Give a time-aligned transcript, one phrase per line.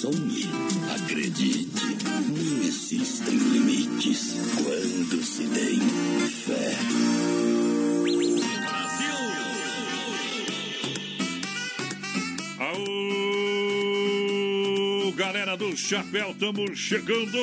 [0.00, 0.46] Sonhe,
[0.94, 1.96] acredite,
[2.28, 5.80] não existem limites quando se tem
[6.46, 6.70] fé.
[12.60, 13.92] Aô,
[15.16, 17.36] galera do Chapéu, estamos chegando!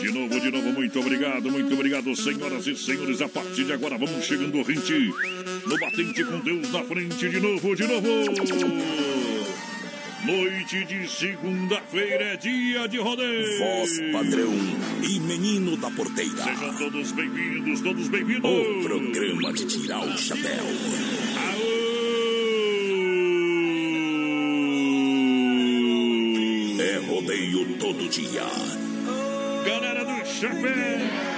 [0.00, 3.22] De novo, de novo, muito obrigado, muito obrigado, senhoras e senhores.
[3.22, 5.14] A partir de agora, vamos chegando rente
[5.64, 9.13] no batente com Deus na frente, de novo, de novo.
[10.26, 13.58] Noite de segunda-feira é dia de rodeio.
[13.58, 14.54] Voz padrão
[15.02, 16.44] e menino da porteira.
[16.44, 18.50] Sejam todos bem-vindos, todos bem-vindos.
[18.50, 20.64] O programa de tirar o chapéu.
[21.36, 21.64] Aô!
[26.80, 28.44] É rodeio todo dia.
[29.66, 31.33] Galera do Chapéu!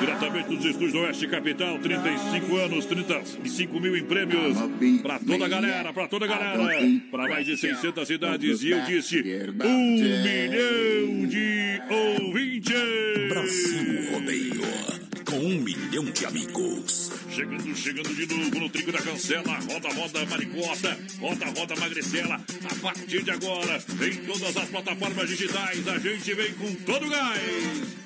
[0.00, 4.56] Diretamente dos estúdios do Oeste Capital, 35 anos, 35 mil em prêmios
[5.02, 6.62] para toda a galera, para toda a galera,
[7.10, 8.62] para mais de 600 cidades.
[8.62, 9.20] E eu disse:
[9.64, 13.28] um milhão de ouvintes!
[13.28, 14.98] Brasil Rodeio.
[15.24, 17.12] Com um milhão de amigos.
[17.30, 19.58] Chegando, chegando de novo no trigo da cancela.
[19.70, 20.98] Roda, roda, maricota.
[21.20, 22.34] Roda, roda, magricela.
[22.36, 27.10] A partir de agora, em todas as plataformas digitais, a gente vem com todo o
[27.10, 27.98] gás.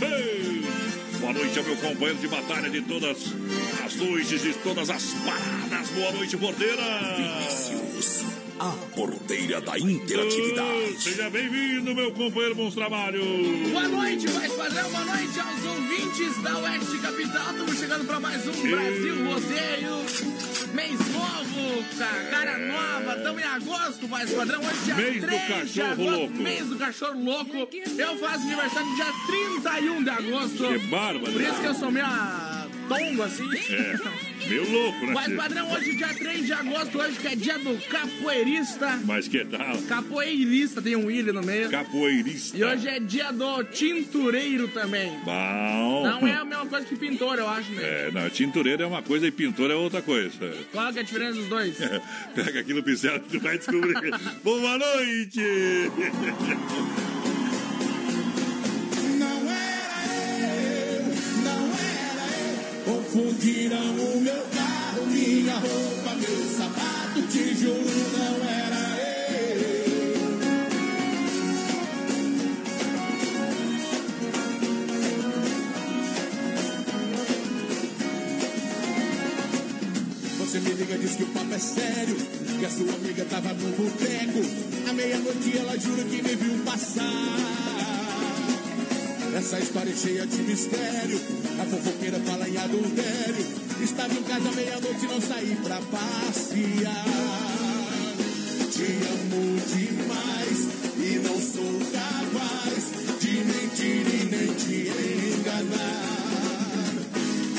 [0.00, 3.18] Boa noite ao meu companheiro de batalha de todas
[3.84, 5.90] as noites, de todas as paradas.
[5.90, 6.82] Boa noite, porteira.
[7.16, 8.24] Vinícius,
[8.58, 10.94] a porteira da interatividade.
[10.96, 13.22] Oh, seja bem-vindo, meu companheiro, bons trabalhos.
[13.68, 14.90] Boa noite, mais padrão.
[14.90, 17.50] Boa noite aos ouvintes da Oeste Capital.
[17.50, 20.49] Estamos chegando para mais um Brasil Rodeio.
[20.72, 21.84] Mês novo,
[22.30, 23.16] cara nova.
[23.16, 24.60] Estamos em agosto, mais padrão.
[24.60, 26.10] Hoje dia Mês do 3 de agosto.
[26.10, 26.34] louco.
[26.34, 27.68] Mês do cachorro louco.
[27.98, 30.68] Eu faço aniversário dia 31 de agosto.
[30.68, 31.32] Que bárbaro.
[31.32, 32.59] Por isso que eu sou meio ah,
[33.24, 33.48] assim.
[33.74, 35.12] É, meio louco, né?
[35.14, 39.00] Mas padrão, hoje dia 3 de agosto, hoje que é dia do capoeirista.
[39.04, 39.78] Mas que tal?
[39.82, 41.70] Capoeirista, tem um ilha no meio.
[41.70, 42.56] Capoeirista.
[42.56, 45.10] E hoje é dia do tintureiro também.
[45.24, 46.02] Bom.
[46.04, 47.82] Não é a mesma coisa que pintor, eu acho, né?
[47.82, 50.30] É, não, tintureira é uma coisa e pintor é outra coisa.
[50.72, 51.76] Qual que é a diferença dos dois?
[52.34, 54.10] Pega aquilo pincel que tu vai descobrir.
[54.42, 55.40] Boa noite!
[63.40, 67.22] Confundiram o meu carro, minha roupa, meu sapato.
[67.30, 67.80] Te juro,
[68.12, 68.80] não era.
[80.38, 82.16] Você me liga, diz que o papo é sério.
[82.58, 84.40] Que a sua amiga tava no boteco.
[84.86, 87.60] À meia-noite ela jura que me viu passar.
[89.34, 91.18] Essa história é cheia de mistério.
[91.60, 93.29] A fofoqueira fala em adultério.
[93.90, 97.04] Estava em casa meia-noite e não saí pra passear.
[98.70, 100.58] Te amo demais
[100.96, 102.84] e não sou capaz
[103.20, 104.78] de mentir e nem te
[105.38, 106.10] enganar.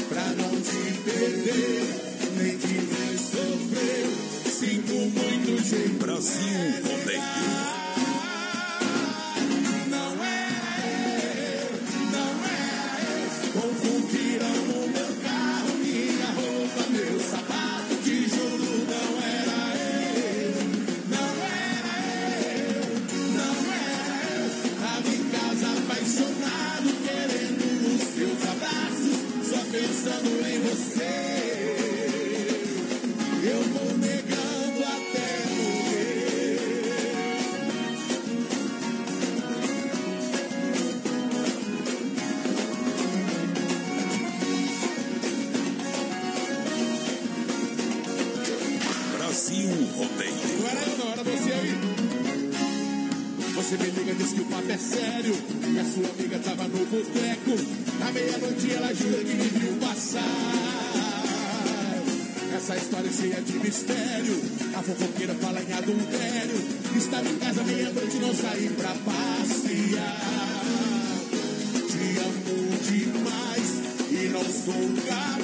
[0.07, 1.83] Pra não te perder,
[2.37, 4.07] nem te ver sofrer.
[4.49, 5.99] Sinto muito jeito.
[5.99, 7.80] Brasil Rodeio.
[54.61, 55.35] Papo é sério.
[55.79, 57.51] A sua amiga tava no boteco.
[58.05, 60.21] À meia-noite ela jura que me viu passar.
[62.55, 64.41] Essa história é cheia de mistério.
[64.75, 66.61] A fofoqueira fala em adultério.
[66.95, 70.21] Estava em casa meia-noite, não saí pra passear.
[71.87, 73.69] Te amo demais
[74.11, 75.40] e não sou capaz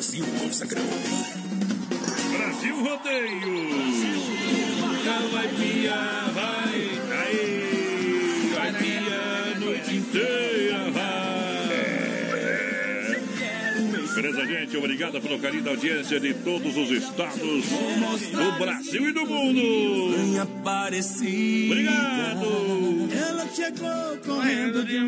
[0.00, 0.84] Brasil consagrou.
[2.32, 3.50] Brasil Rodeio.
[14.20, 14.76] Beleza, gente?
[14.76, 17.64] Obrigado pelo carinho da audiência de todos os estados
[18.30, 19.60] do Brasil e do mundo.
[21.70, 23.08] Obrigado.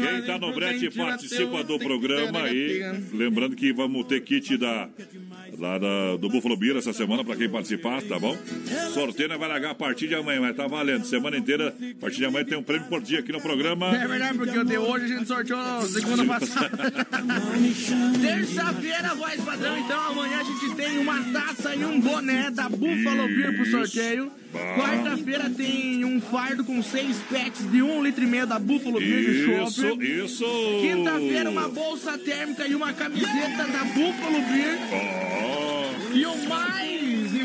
[0.00, 2.80] Quem tá no brete participa do programa aí.
[3.12, 4.88] Lembrando que vamos ter kit da,
[5.58, 8.36] lá da- do Buffalo Beer essa semana para quem participar, tá bom?
[8.94, 11.04] Sorteio na Varagá a partir de amanhã, mas tá valendo.
[11.04, 13.94] Semana inteira, a partir de amanhã tem um prêmio por dia aqui no programa.
[13.96, 16.70] É verdade, porque o de hoje a gente sorteou segunda passada.
[18.20, 19.78] Terça-feira, voz padrão.
[19.78, 24.30] Então amanhã a gente tem uma taça e um boné da Buffalo Beer pro sorteio.
[24.52, 29.20] Quarta-feira tem um fardo com seis packs de um litro e meio da Buffalo Beer
[29.30, 29.44] de
[30.24, 30.44] Isso.
[30.80, 34.78] Quinta-feira, uma bolsa térmica e uma camiseta da Buffalo Beer.
[35.42, 36.91] Ó, E o mais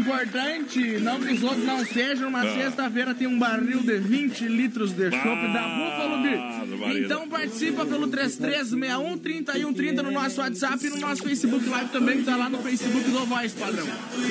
[0.07, 2.63] importante, não que os outros não sejam, mas Ah.
[2.63, 7.03] sexta-feira tem um barril de 20 litros de chopp da Buffalo Beer.
[7.03, 12.23] Então participa pelo 3361 3130 no nosso WhatsApp e no nosso Facebook Live também, que
[12.23, 13.87] tá lá no Facebook do Voz Padrão.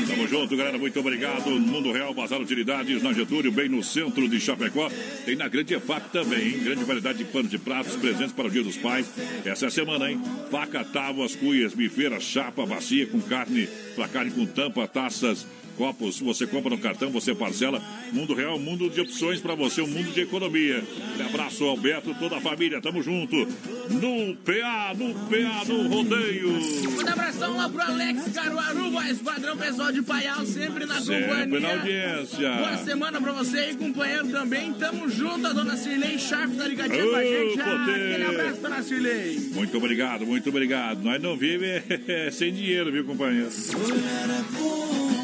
[0.08, 0.78] Tamo junto, galera.
[0.78, 1.50] Muito obrigado.
[1.50, 4.90] Mundo Real, Bazar Utilidades, na Getúlio, bem no centro de Chapecó.
[5.24, 6.60] Tem na Grande EFAP também, hein?
[6.64, 9.06] Grande variedade de panos de pratos, presentes para o Dia dos Pais.
[9.44, 10.20] Essa é a semana, hein?
[10.50, 15.46] Faca, tábuas, cuias, bifeira, chapa, bacia com carne, pra carne com tampa, taças,
[15.76, 16.18] copos.
[16.20, 17.82] Você compra no cartão, você parcela.
[18.12, 20.82] Mundo Real, mundo de opções para você, um mundo de economia.
[21.20, 22.80] Um abraço, Alberto, toda a família.
[22.80, 23.36] Tamo junto.
[23.36, 26.52] No PA, no PA, no rodeio.
[26.96, 31.60] Manda abração lá pro Alex Caruaru, Voz Padrão, pessoal de Paial, sempre na Sempre companhia.
[31.60, 32.52] na audiência.
[32.52, 34.72] Boa semana pra você e companheiro também.
[34.74, 37.60] Tamo junto, a dona Cirlei Sharp tá ligadinha com a gente.
[37.60, 39.50] Ah, aquele abraço, dona Cirlei.
[39.54, 41.02] Muito obrigado, muito obrigado.
[41.02, 41.82] Nós não vivemos
[42.32, 43.50] sem dinheiro, viu, companheiro?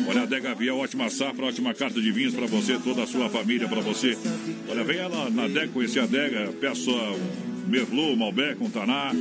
[0.07, 3.29] Olha, a Adega Via, ótima safra, ótima carta de vinhos para você, toda a sua
[3.29, 4.17] família, para você.
[4.69, 9.13] Olha, venha lá na Adega conhecer a Adega, peça um Merlot, Malbec, um Taná.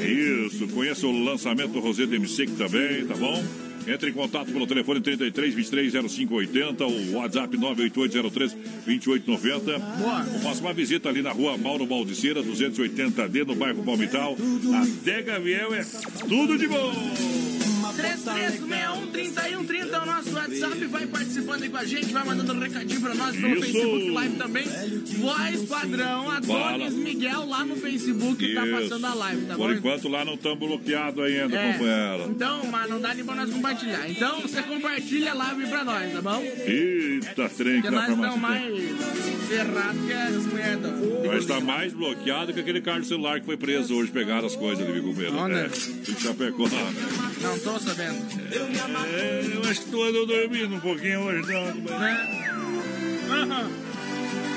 [0.00, 3.42] Isso, conheça o lançamento do Rosé DMC também, tá bom?
[3.86, 8.52] Entre em contato pelo telefone 33 23 0580, o WhatsApp 98803
[8.84, 9.78] 2890.
[9.78, 10.24] Boa.
[10.42, 14.36] Faça uma visita ali na rua Mauro Baldiceira, 280D, no bairro Palmital.
[14.74, 15.84] A Dega Viel é
[16.28, 17.59] tudo de bom!
[18.00, 20.84] 3361-3130 é o nosso WhatsApp.
[20.86, 23.60] Vai participando aí com a gente, vai mandando um recadinho pra nós pelo Isso.
[23.62, 24.64] Facebook Live também.
[25.18, 26.94] Voz padrão, Adonis.
[26.94, 28.80] Miguel lá no Facebook tá Isso.
[28.88, 29.74] passando a live, tá Por bom?
[29.74, 31.72] enquanto lá não estamos bloqueados ainda, É.
[31.72, 32.24] companheira.
[32.28, 34.10] Então, mas não dá nem pra nós compartilhar.
[34.10, 36.42] Então, você compartilha a live pra nós, tá bom?
[36.42, 38.74] Eita, trem que Porque nós estamos mais.
[39.48, 40.90] ferrados que as mulheres da-
[41.28, 44.10] Vai estar mais bloqueado que aquele cara do celular que foi preso hoje.
[44.10, 45.36] Pegaram as coisas ali, viu, companheiro?
[45.56, 46.68] É, em Chapecó.
[47.42, 48.26] Não tô sabendo.
[49.12, 51.74] É, eu acho que tu andou dormindo um pouquinho hoje, não.
[51.98, 53.70] Né?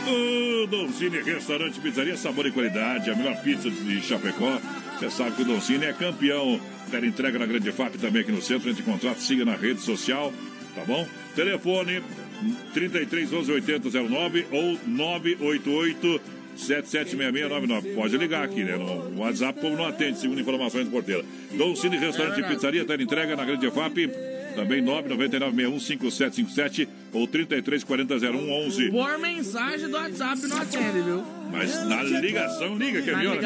[0.08, 4.60] O Doncini Restaurante Pizzaria, sabor e qualidade, a melhor pizza de Chapecó.
[5.00, 6.60] Você sabe que o Doncini é campeão.
[6.92, 8.70] Quer entrega na Grande FAP também aqui no centro.
[8.70, 10.32] Entre em contato, siga na rede social,
[10.76, 11.08] tá bom?
[11.36, 12.04] Telefone
[12.74, 16.22] 33 11 80 09 ou 988
[16.58, 17.96] 776699.
[17.96, 18.78] Pode ligar aqui, né?
[18.78, 21.26] No WhatsApp, como não atende, segundo informações do porteiro.
[21.52, 24.10] Dom Cine Restaurante e Pizzaria, tá entrega na Grande FAP.
[24.56, 28.92] Também 999615757 ou 33400111.
[28.92, 31.24] Por mensagem do WhatsApp não atende, viu?
[31.52, 33.38] Mas na ligação, liga que é melhor.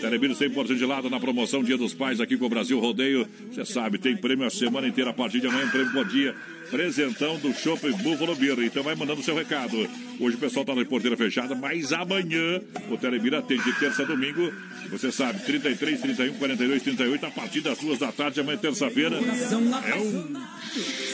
[0.00, 3.26] Telebiro 100% de lado na promoção Dia dos Pais aqui com o Brasil Rodeio.
[3.50, 6.34] Você sabe, tem prêmio a semana inteira a partir de amanhã, prêmio por dia.
[6.74, 8.58] Presentão do Shopping Buffalo Beer.
[8.58, 9.88] Então vai mandando seu recado.
[10.18, 14.04] Hoje o pessoal tá na porteira fechada, mas amanhã o Telebir atende de terça a
[14.04, 14.52] domingo.
[14.90, 19.16] Você sabe, 33, 31, 42, 38, a partir das duas da tarde, amanhã terça-feira.
[19.16, 20.34] É um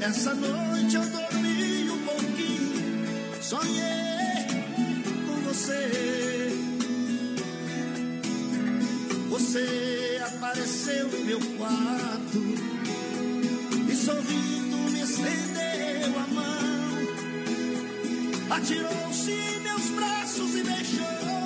[0.01, 4.47] essa noite eu dormi um pouquinho, sonhei
[5.27, 6.53] com você.
[9.31, 12.39] Você apareceu no meu quarto
[13.89, 16.99] e sorrindo me estendeu a mão.
[18.51, 21.38] Atirou-se em meus braços e beijou-me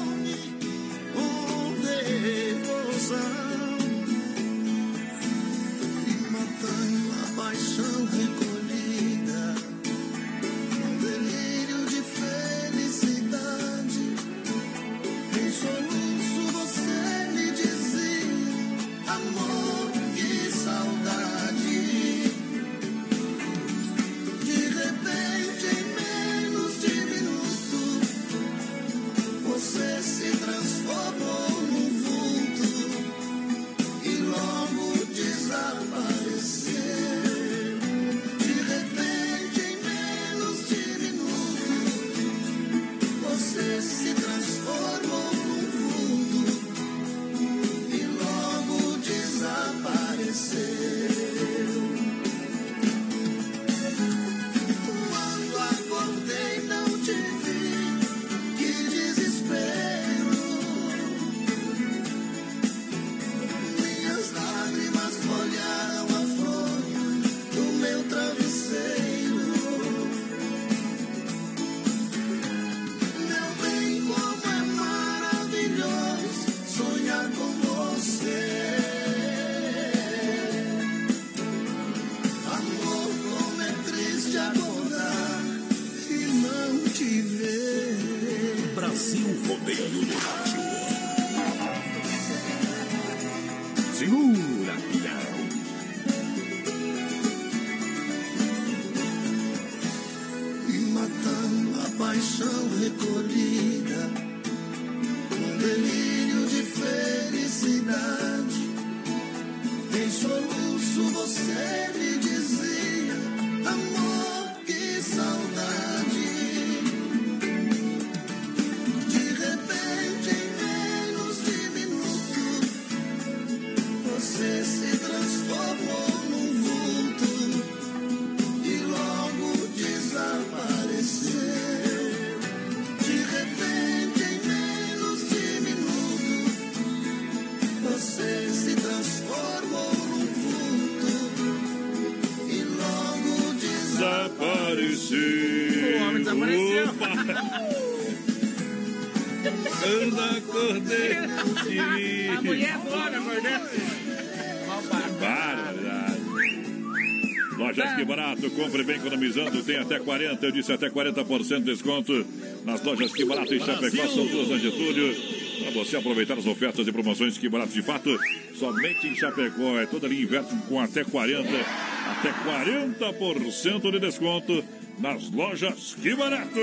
[160.43, 162.27] até 40, eu disse até 40% de desconto
[162.65, 165.17] nas lojas Que Barato em Chapecó, são duas na.
[165.63, 168.19] Para você aproveitar as ofertas e promoções Que Barato de fato,
[168.55, 169.79] somente em Chapecó.
[169.79, 174.65] É toda linha inverso com até 40, até 40% de desconto
[174.99, 176.55] nas lojas Que Barato.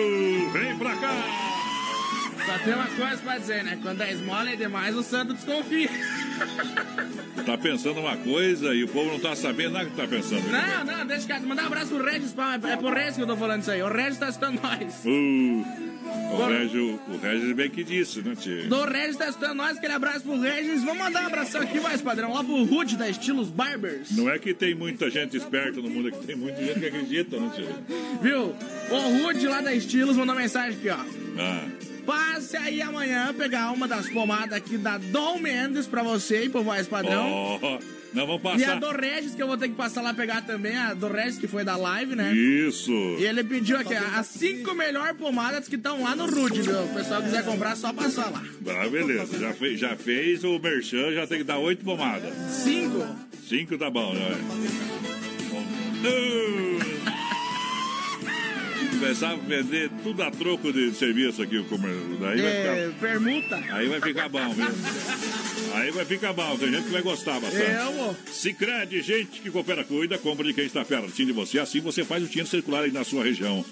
[0.53, 1.59] Vem pra cá!
[2.45, 3.79] Só tem uma coisa pra dizer, né?
[3.81, 5.89] Quando é esmola é demais, o santo desconfia.
[7.45, 10.43] Tá pensando uma coisa e o povo não tá sabendo nada que tá pensando.
[10.49, 12.59] Não, não, deixa que Mandar um abraço pro Regis, pá.
[12.63, 13.81] É pro Regis que eu tô falando isso aí.
[13.81, 15.01] O Regis tá escutando nós.
[15.05, 15.65] Uh,
[16.31, 18.67] o Régio, o Régio bem que disse, né, tio?
[18.67, 20.83] Do Regis tá escutando nós, aquele abraço pro Regis.
[20.83, 24.11] Vamos mandar um abração aqui, mais padrão, lá pro Rude da Estilos Barbers.
[24.11, 26.85] Não é que tem muita gente esperta no mundo, é que tem muita gente que
[26.85, 27.67] acredita, né, tio?
[28.21, 28.55] Viu?
[28.91, 30.97] O Rude lá da Estilos mandou mensagem aqui, ó.
[31.37, 31.67] Ah,
[32.09, 36.63] Passe aí amanhã pegar uma das pomadas aqui da Dom Mendes pra você e pro
[36.63, 37.59] voz padrão.
[37.61, 37.77] ó,
[38.11, 38.79] não vamos E a passar.
[38.79, 41.47] do Regis, que eu vou ter que passar lá pegar também, a do Regis, que
[41.47, 42.33] foi da live, né?
[42.33, 42.91] Isso.
[42.91, 46.83] E ele pediu aqui as cinco melhores pomadas que estão lá no Rude, viu?
[46.85, 48.43] O pessoal quiser comprar, só passar lá.
[48.81, 49.37] Ah, beleza.
[49.37, 52.33] Já fez, já fez o merchan, já tem que dar oito pomadas.
[52.49, 53.05] Cinco?
[53.47, 54.35] Cinco tá bom, né?
[56.03, 56.88] Uh!
[58.91, 62.17] Começar a vender tudo a troco de serviço aqui, o comércio.
[62.19, 62.99] Daí vai É, ficar.
[62.99, 63.55] permuta.
[63.71, 64.67] Aí vai ficar bom, viu?
[65.75, 67.71] Aí vai ficar bom, tem gente que vai gostar bastante.
[67.71, 71.59] Eu, Sicredi, gente que coopera, cuida, compra de quem está pertinho de você.
[71.59, 73.63] Assim você faz o dinheiro circular aí na sua região.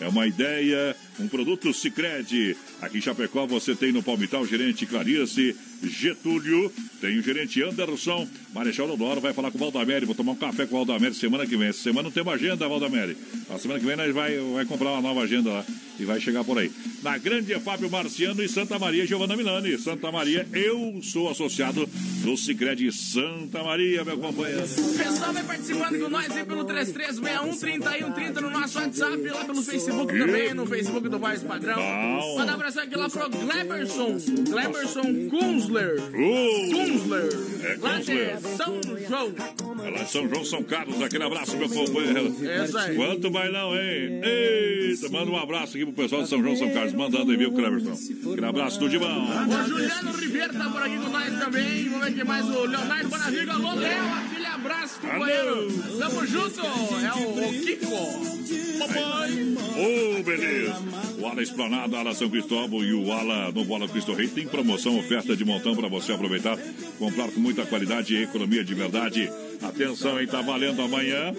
[0.00, 2.56] É uma ideia, um produto Sicredi.
[2.82, 8.90] Aqui em Chapecó você tem no Palmital gerente Clarice Getúlio, tem o gerente Anderson, Marechal
[8.90, 11.56] Odoro vai falar com o Valdamere, vou tomar um café com o Valdamere semana que
[11.56, 11.68] vem.
[11.68, 13.16] Essa semana não tem uma agenda, Valdamere.
[13.48, 15.64] Na semana que vem nós vai, vai comprar uma nova agenda lá
[15.98, 16.70] e vai chegar por aí.
[17.02, 19.78] Na Grande é Fábio Marciano e Santa Maria Giovanna Milani.
[19.78, 21.88] Santa Maria, eu sou associado
[22.22, 24.62] do Sicredi Santa Maria, meu companheiro.
[24.64, 30.18] O pessoal vai participando com nós aí pelo 3361-3130 no nosso WhatsApp, lá pelo Facebook
[30.18, 31.76] também, no Facebook do Voz Padrão.
[31.76, 32.38] Bom.
[32.38, 34.16] Manda um abração aqui lá pro Gleberson,
[34.48, 36.00] Gleberson Kunzler.
[36.00, 36.70] Uh!
[36.72, 37.28] Kunzler.
[37.62, 38.36] É, Lá Kunzler.
[38.36, 39.34] de São João.
[39.84, 42.34] É lá São João, São Carlos, aquele abraço, meu companheiro.
[42.42, 42.94] É.
[42.94, 44.20] Quanto bailão, hein?
[44.22, 47.52] Eita, manda um abraço aqui pro pessoal de São João, São Carlos, mandando aí, viu,
[47.52, 47.92] Cleverson?
[48.32, 49.06] Aquele abraço, tudo de bom.
[49.06, 51.88] O Juliano Ribeiro tá por aqui com nós também.
[51.88, 52.46] Vamos ver quem mais.
[52.46, 53.52] O Leonardo Bonaviga.
[53.52, 54.04] Alô, Léo.
[54.14, 55.68] Aquele abraço, companheiro.
[55.98, 56.60] Tamo junto.
[56.60, 58.44] É o, o Kiko.
[58.78, 59.30] Papai.
[59.76, 60.82] Ô, beleza.
[61.18, 64.98] O Ala Esplanada, Ala São Cristóvão e o Ala Novo Ala Cristo Rei tem promoção,
[64.98, 66.58] oferta de montão para você aproveitar,
[66.98, 69.30] comprar com muita qualidade e economia de verdade.
[69.62, 70.26] Atenção, hein?
[70.26, 71.34] Tá valendo amanhã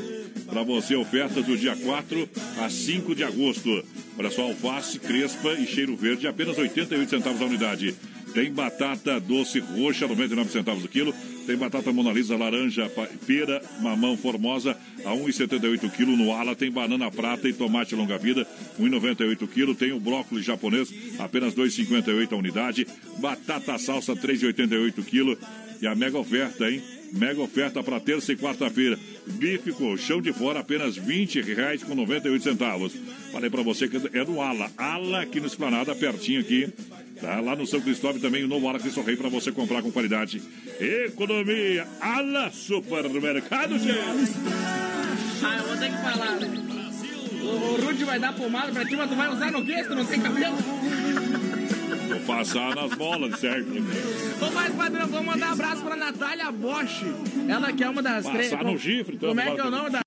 [0.45, 3.83] para você oferta do dia 4 a 5 de agosto.
[4.17, 7.95] Olha só, alface, crespa e cheiro verde, apenas 88 centavos a unidade.
[8.33, 11.13] Tem batata doce roxa, 99 centavos o quilo.
[11.45, 12.91] Tem batata monalisa laranja,
[13.25, 14.75] pera, mamão formosa,
[15.05, 16.17] a 1,78 quilo.
[16.17, 18.45] No ala tem banana prata e tomate longa-vida,
[18.79, 19.75] 1,98 quilo.
[19.75, 22.87] Tem o brócolis japonês, apenas 2,58 a unidade.
[23.19, 25.37] Batata salsa, 3,88 quilo.
[25.81, 26.81] E a mega oferta, hein?
[27.15, 28.99] Mega oferta para terça e quarta-feira.
[29.25, 32.93] Bife colchão de fora, apenas 20 reais com 98 centavos.
[33.31, 34.69] Falei para você que é do Ala.
[34.77, 36.69] Ala aqui no Esplanada, pertinho aqui.
[37.21, 39.91] Tá lá no São Cristóvão também o novo Ala Cristo Rei para você comprar com
[39.91, 40.41] qualidade.
[40.79, 41.87] Economia.
[42.01, 44.33] Ala Supermercado, gente.
[45.41, 46.37] Ah, eu vou ter que falar.
[47.45, 49.83] O, Rudy vai dar pomada pra ti, mas tu vai usar no quê?
[49.83, 50.57] Tu não tem cabelo?
[52.07, 53.69] Vou passar nas bolas, certo?
[54.41, 57.03] Ô, mais padrão, vamos mandar um abraço pra Natália Bosch.
[57.47, 58.49] Ela que é uma das três.
[58.51, 59.29] Passar no chifre, então.
[59.29, 60.04] Como é que é o nome da.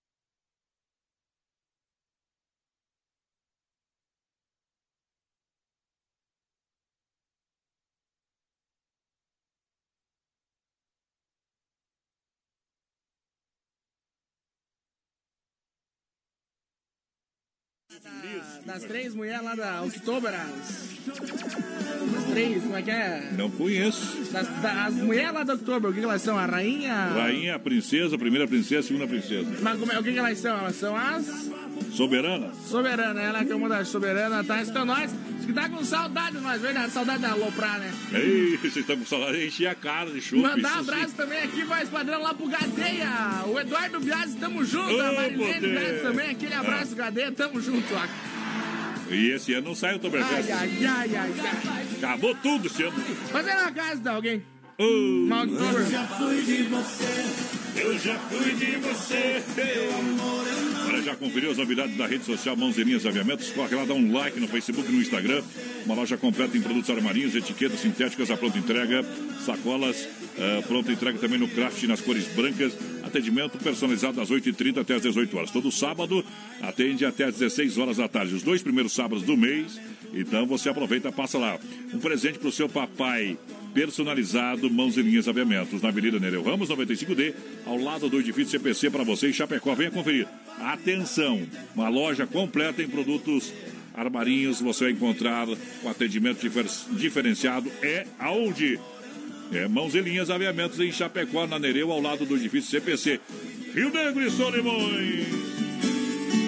[18.64, 20.98] Das três mulheres lá da Oktober, as,
[22.16, 23.30] as três, como é que é?
[23.36, 24.30] Não conheço.
[24.32, 26.38] Das, das mulheres lá da Oktober, o que, que elas são?
[26.38, 26.94] A rainha?
[27.14, 29.48] Rainha, princesa, primeira princesa, segunda princesa.
[29.62, 30.58] Mas como é, o que, que elas são?
[30.58, 31.50] Elas são as
[31.92, 32.52] Soberana?
[32.66, 34.60] soberanas, ela que é uma das soberanas, tá?
[34.62, 35.10] Então nós,
[35.46, 36.92] que tá com saudade de nós, verdade?
[36.92, 37.90] Saudade da Aloprar, né?
[38.12, 40.48] Ei, vocês estão com saudade de encher a cara de chupa.
[40.48, 43.08] Mandar um abraço também aqui, voz padrão, lá pro Gadeia.
[43.46, 44.94] O Eduardo Biasi, tamo junto.
[44.94, 45.68] Ô, a Marilene.
[45.68, 47.88] Biasi também, aquele abraço, Gadeia, tamo junto.
[49.10, 50.50] E esse ano não sai o Ai, Oktoberfest.
[50.50, 51.86] ai, ai, ai, ai.
[51.98, 53.00] Acabou tudo esse ano.
[53.32, 54.42] Fazer na casa de alguém.
[54.78, 54.84] Ô,
[55.26, 55.86] Uma Oktober.
[55.90, 59.42] Já fui de você, eu já fui de você.
[59.98, 60.67] amor eu não
[61.04, 63.50] Já conferiu as novidades da rede social Mãozinhas Aviamentos?
[63.50, 65.42] Corre lá, dá um like no Facebook e no Instagram.
[65.86, 69.04] Uma loja completa em produtos armarinhos, etiquetas sintéticas, a pronta entrega,
[69.44, 72.76] sacolas, uh, pronta entrega também no craft nas cores brancas.
[73.04, 75.50] Atendimento personalizado das 8h30 até as 18 horas.
[75.50, 76.24] Todo sábado
[76.60, 78.34] atende até as 16 horas da tarde.
[78.34, 79.80] Os dois primeiros sábados do mês.
[80.12, 81.58] Então você aproveita, passa lá.
[81.94, 83.38] Um presente para o seu papai
[83.72, 87.34] personalizado, mãos e linhas aviamentos, na Avenida Nereu Ramos, 95D,
[87.64, 89.74] ao lado do edifício CPC para você em Chapecó.
[89.74, 90.26] Venha conferir.
[90.60, 93.52] Atenção, uma loja completa em produtos
[93.94, 95.46] armarinhos, você vai encontrar
[95.82, 97.70] com atendimento difer diferenciado.
[97.82, 98.78] É aonde?
[99.52, 103.20] É Mãos e Linhas Aviamentos em Chapecó, na Nereu, ao lado do edifício CPC.
[103.74, 105.26] Rio Negro e Solimões.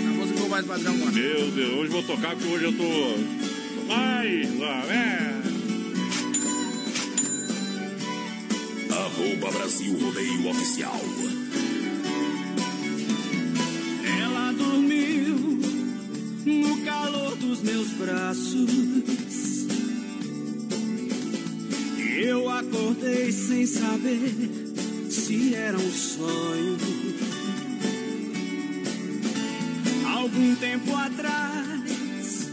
[0.07, 1.13] A música mais padrão agora.
[1.13, 3.89] Meu Deus, hoje vou tocar porque hoje eu tô.
[3.89, 5.43] mais lá, né?
[8.91, 11.01] Arroba Brasil Rodeio Oficial.
[16.45, 18.71] No calor dos meus braços.
[22.23, 24.35] Eu acordei sem saber
[25.11, 26.77] se era um sonho.
[30.07, 32.51] Algum tempo atrás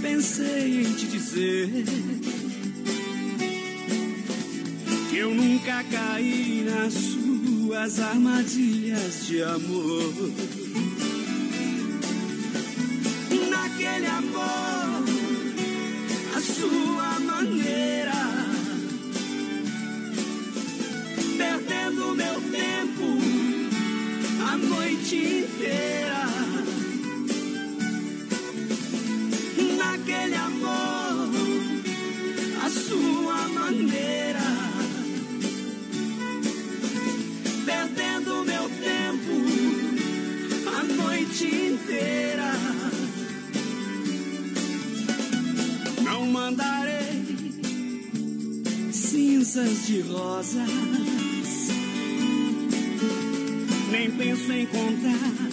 [0.00, 1.84] pensei em te dizer
[5.10, 10.61] que eu nunca caí nas suas armadilhas de amor.
[25.12, 26.24] Noite inteira.
[29.76, 31.28] Naquele amor,
[32.64, 34.40] a sua maneira.
[37.64, 39.34] perdendo meu tempo
[40.76, 42.52] a noite inteira.
[46.02, 47.52] Não mandarei
[48.92, 50.68] cinzas de rosas,
[53.92, 55.52] nem penso em contar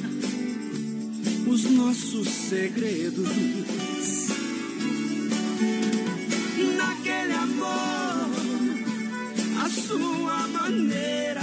[1.46, 3.28] os nossos segredos.
[6.78, 8.30] Naquele amor,
[9.62, 11.42] a sua maneira.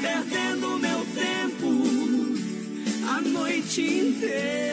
[0.00, 1.66] perdendo meu tempo
[3.08, 4.63] a noite inteira.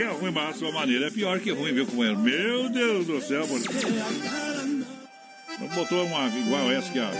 [0.00, 2.18] Que é ruim, mas a sua maneira é pior que ruim, viu, companheiro?
[2.20, 3.62] Meu Deus do céu, mano.
[5.60, 7.10] Não botou uma igual essa que a.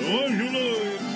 [0.00, 0.46] Loiro!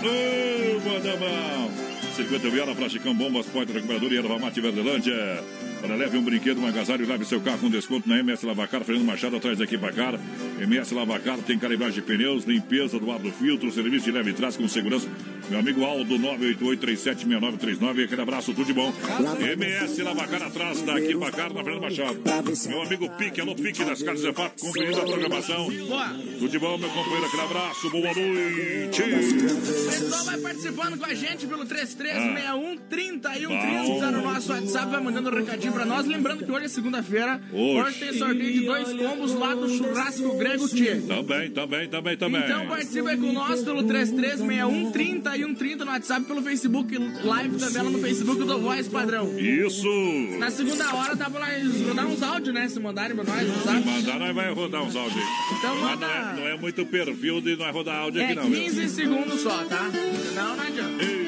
[0.07, 1.71] Ô, manda mal!
[2.15, 5.43] Circuito Viola, Plasticão, Bombas, Porta Recuperador e Erva Mate Verdelândia.
[5.81, 8.85] Para leve um brinquedo, um agasalho e leve seu carro com desconto na MS Lavacar,
[8.85, 10.13] Fernando Machado, atrás daqui para cá.
[10.61, 14.35] MS Lavacar tem calibragem de pneus, limpeza do ar do filtro, serviço de leve e
[14.35, 15.09] trás com segurança.
[15.49, 18.05] Meu amigo Aldo, 988-376939.
[18.05, 18.93] Aquele abraço, tudo de bom.
[19.41, 22.21] MS Lavacar atrás daqui para cá, na Fernando Machado.
[22.69, 25.67] Meu amigo Pique, alô Pique das Casas Zefap, conferindo a programação.
[25.67, 29.03] Tudo de bom, meu companheiro, aquele abraço, boa noite.
[29.03, 35.35] Pessoal vai participando com a gente pelo 3361 3130 no nosso WhatsApp, vai mandando um
[35.35, 36.07] recadinho pra nós.
[36.07, 37.41] Lembrando que hoje é segunda-feira.
[37.53, 37.99] Hoje.
[37.99, 40.97] Tem sorteio de dois combos lá do Churrasco Grego Tchê.
[41.07, 42.43] Também, também, também, também.
[42.45, 47.99] Então participa aí com nós pelo 3361 3130 no WhatsApp, pelo Facebook Live também no
[47.99, 49.39] Facebook do Voz Padrão.
[49.39, 49.89] Isso!
[50.39, 52.69] Na segunda hora dá pra nós rodar uns áudios, né?
[52.69, 53.85] Se mandarem pra nós, Se sabe?
[53.85, 55.25] mandar, nós vai rodar uns áudios.
[55.59, 56.07] Então manda.
[56.07, 58.45] não é, não é muito perfil de nós rodar áudio É aqui, não.
[58.45, 58.63] viu?
[58.65, 59.91] 15 segundos só, tá?
[60.35, 61.20] Não, não adianta.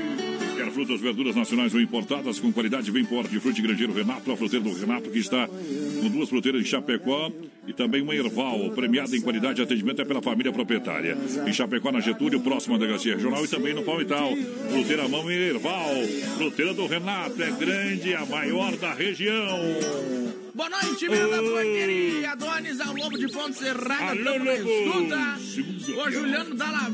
[0.83, 2.91] Frutas, verduras nacionais ou importadas com qualidade?
[2.91, 6.65] Vem por Hortifruti Grangeiro Renato, a fruteira do Renato, que está com duas fruteiras em
[6.65, 7.31] Chapecó
[7.67, 11.17] e também uma Erval, premiada em qualidade e atendimento é pela família proprietária.
[11.47, 14.35] Em Chapecó, na Getúlio, próximo à Delegacia Regional e também no Palmital.
[14.71, 15.95] Fruteira Mão e Erval,
[16.37, 20.42] fruteira do Renato, é grande, a maior da região.
[20.55, 22.33] Boa noite, menino da porteria.
[22.33, 24.11] Adonis ao Lobo de Ponte Serrada.
[24.11, 24.51] Alô, Lobo.
[24.51, 26.03] escuta.
[26.07, 26.91] O Juliano Dalla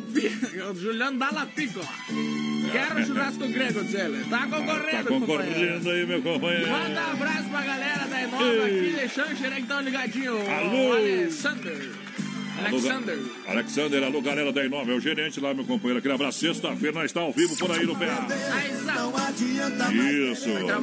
[0.71, 1.81] O Juliano Dalla Pico.
[2.71, 4.25] Quero churrasco grego, ele.
[4.31, 6.71] Tá concorrendo, Tá concorrendo aí, meu companheiro.
[6.71, 10.51] Manda um abraço pra galera da Enova aqui, deixando o que tão ligadinho.
[10.51, 10.92] Alô.
[10.92, 12.08] Alessandro.
[12.59, 13.18] Alexander.
[13.47, 15.99] Alexander, alô, galera da Inova, é o gerente lá, meu companheiro.
[15.99, 16.38] Aquele abraço.
[16.40, 18.27] Sexta-feira nós está ao vivo por aí no PA.
[18.85, 20.33] Não.
[20.33, 20.49] Isso.
[20.49, 20.83] Um então.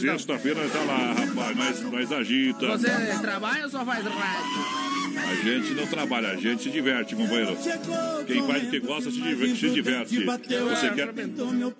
[0.00, 1.56] Sexta-feira nós tá lá, rapaz.
[1.56, 2.66] Nós, nós agita.
[2.66, 5.09] Você trabalha ou só faz rádio?
[5.16, 7.56] A gente não trabalha, a gente se diverte, companheiro.
[8.26, 9.56] Quem faz o que gosta se diverte.
[9.56, 10.24] Se diverte.
[10.24, 11.08] Você quer,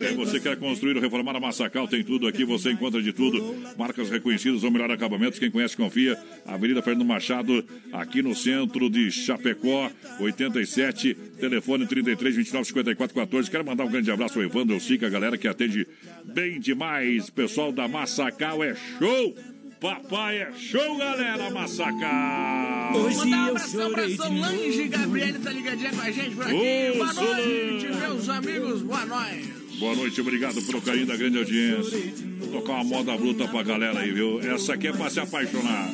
[0.01, 3.57] é, você quer construir ou reformar a Massacal, tem tudo aqui, você encontra de tudo.
[3.77, 6.19] Marcas reconhecidas, ou melhor acabamentos, quem conhece confia.
[6.47, 13.51] Avenida Fernando Machado, aqui no centro de Chapecó, 87, telefone 33 29 54 14.
[13.51, 15.87] Quero mandar um grande abraço ao Evandro Sica, a galera que atende
[16.25, 17.31] bem demais.
[17.31, 19.50] Pessoal da Massacal é show!
[19.81, 22.93] Papai é show, galera, Massacal!
[22.93, 26.55] Vou mandar um abração pra Solange Gabriele, tá ligadinha com a gente por aqui.
[26.55, 27.49] Ô, boa Solange.
[27.49, 29.55] noite, meus amigos, boa noite.
[29.79, 31.99] Boa noite, obrigado pelo carinho da grande audiência.
[32.41, 34.39] Vou tocar uma moda bruta pra galera aí, viu?
[34.41, 35.89] Essa aqui é pra se apaixonar.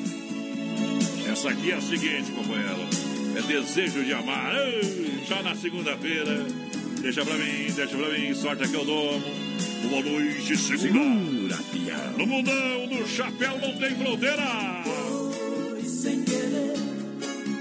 [1.30, 2.88] Essa aqui é a seguinte, companheiro.
[3.36, 4.52] É desejo de amar.
[4.56, 6.44] Ei, Já na segunda-feira.
[7.06, 8.34] Deixa pra mim, deixa pra mim.
[8.34, 9.22] Sorte aqui eu domo.
[9.88, 11.56] Boa noite, segunda.
[12.18, 14.82] No mundão do chapéu não tem fronteira.
[14.82, 16.74] Foi sem querer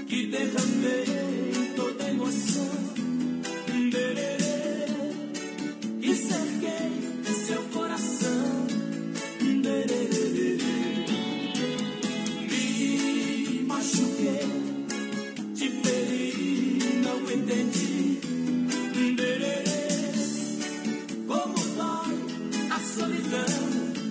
[0.08, 2.76] que derramei toda a emoção.
[3.92, 4.86] Dererê,
[6.00, 8.66] que cerquei seu coração.
[9.62, 10.58] Dererê,
[12.50, 14.48] me machuquei,
[15.54, 18.15] te feri, não entendi.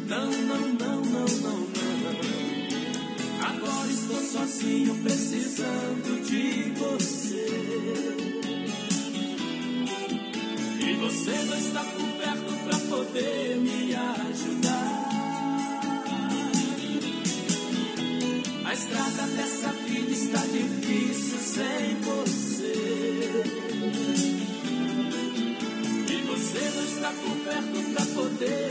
[0.07, 2.19] Não, não, não, não, não, não.
[3.41, 7.47] Agora estou sozinho, precisando de você.
[10.79, 15.05] E você não está por perto pra poder me ajudar.
[18.63, 22.75] A estrada dessa vida está difícil sem você.
[26.11, 28.64] E você não está por perto pra poder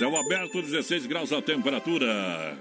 [0.00, 2.56] Céu aberto, 16 graus a temperatura.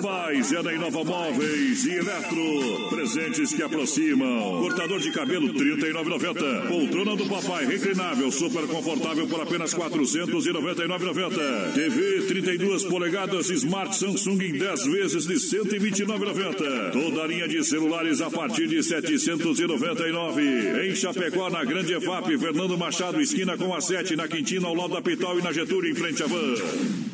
[0.00, 2.88] Pais é na Inova Móveis e Eletro.
[2.90, 4.60] Presentes que aproximam.
[4.60, 6.68] Cortador de cabelo, R$ 39,90.
[6.68, 11.72] Poltrona do papai, reclinável, super confortável por apenas R$ 499,90.
[11.74, 16.92] TV 32 polegadas Smart Samsung em 10 vezes de R$ 129,90.
[16.92, 20.88] Toda linha de celulares a partir de R$ 799.
[20.88, 24.94] Em Chapecó, na Grande EFAP, Fernando Machado, esquina com a 7, na Quintina, ao lado
[24.94, 27.07] da Pital e na Getúlio, em frente à van.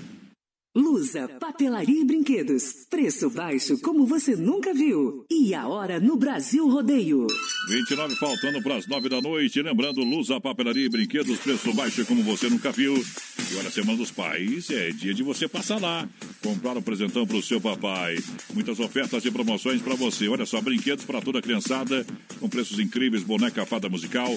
[0.77, 2.85] Lusa, papelaria e brinquedos.
[2.91, 5.25] Preço baixo como você nunca viu.
[5.31, 7.29] E a hora no Brasil Rodeio.
[7.69, 9.63] 29 faltando para as 9 da noite.
[9.63, 12.93] Lembrando, Lusa, papelaria e brinquedos, preço baixo como você nunca viu.
[12.93, 16.09] E olha, Semana dos Pais é dia de você passar lá.
[16.43, 18.19] Comprar um presentão para o seu papai.
[18.53, 20.27] Muitas ofertas e promoções para você.
[20.27, 22.05] Olha só, brinquedos para toda a criançada.
[22.41, 24.37] Com preços incríveis, boneca fada musical.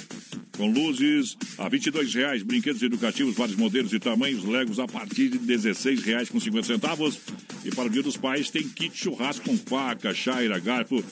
[0.58, 2.44] Com luzes a 22 reais.
[2.44, 4.44] Brinquedos educativos, vários modelos e tamanhos.
[4.44, 7.20] Legos a partir de 16 reais com 50 centavos.
[7.68, 11.04] E para o Dia dos Pais tem kit churrasco com faca, chaira, garfo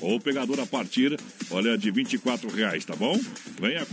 [0.00, 1.18] ou pegador a partir,
[1.50, 3.18] olha, de 24 reais, tá bom?
[3.60, 3.84] Venha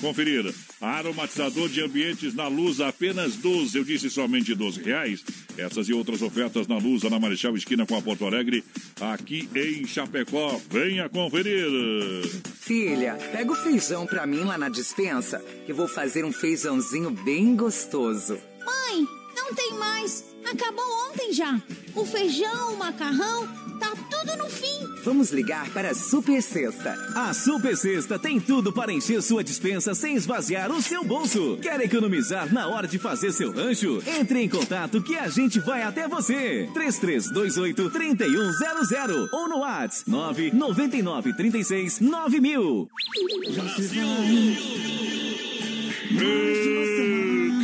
[0.00, 0.54] conferir.
[0.80, 5.24] Aromatizador de ambientes na luz apenas 12, eu disse somente 12 reais.
[5.58, 8.62] Essas e outras ofertas na Lusa, na Marechal Esquina com a Porto Alegre,
[9.00, 10.60] aqui em Chapecó.
[10.70, 12.24] Venha conferir.
[12.60, 17.56] Filha, pega o feijão pra mim lá na dispensa, que vou fazer um feijãozinho bem
[17.56, 18.38] gostoso.
[18.64, 20.33] Mãe, não tem mais.
[20.50, 21.60] Acabou ontem já.
[21.94, 23.46] O feijão, o macarrão,
[23.78, 24.84] tá tudo no fim.
[25.04, 26.94] Vamos ligar para a Super Sexta.
[27.14, 31.58] A Super Sexta tem tudo para encher sua dispensa sem esvaziar o seu bolso.
[31.60, 34.02] Quer economizar na hora de fazer seu rancho?
[34.06, 36.68] Entre em contato que a gente vai até você.
[36.72, 42.88] 3328 3100 ou no WhatsApp 999 36 9000.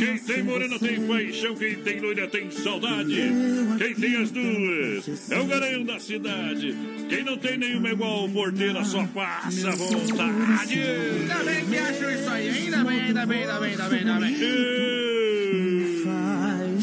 [0.01, 3.21] Quem tem morena tem paixão, quem tem loira tem saudade.
[3.77, 6.75] Quem tem as duas é o garanhão da cidade.
[7.07, 10.79] Quem não tem nenhuma é igual porteira, só passa vontade.
[10.79, 14.19] Ainda bem que acham isso aí, ainda bem, ainda bem, ainda bem, ainda bem, ainda
[14.19, 15.70] bem.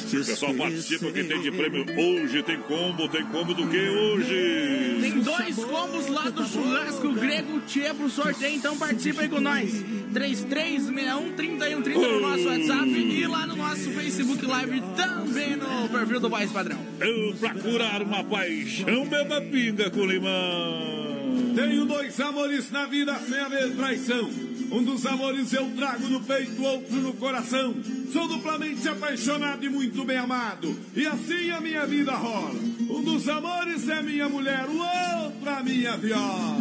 [0.09, 4.99] O pessoal participa, quem tem de prêmio hoje tem combo, tem combo do que hoje?
[5.03, 9.85] Tem dois combos lá do churrasco grego Tchê pro sorteio, então participa aí com nós.
[10.12, 16.51] 3361 no nosso WhatsApp e lá no nosso Facebook Live também no perfil do País
[16.51, 16.79] Padrão.
[17.01, 21.53] Eu pra curar uma paixão, beba pinga com limão.
[21.55, 24.31] Tenho dois amores na vida sem haver traição.
[24.70, 27.74] Um dos amores eu trago no peito, outro no coração.
[28.12, 30.76] Sou duplamente apaixonado e muito bem amado.
[30.94, 32.54] E assim a minha vida rola.
[32.90, 36.59] Um dos amores é minha mulher, o outro a minha viola.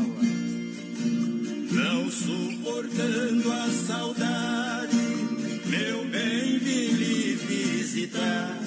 [1.71, 4.95] Não suportando a saudade,
[5.65, 8.57] meu bem vim lhe visitar,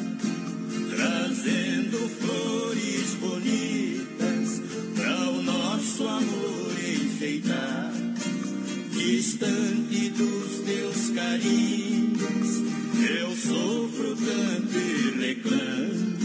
[0.90, 4.62] trazendo flores bonitas
[4.94, 7.89] para o nosso amor enfeitar.
[9.10, 12.62] Distante dos teus carinhos,
[13.10, 16.16] eu sofro tanto e reclamo.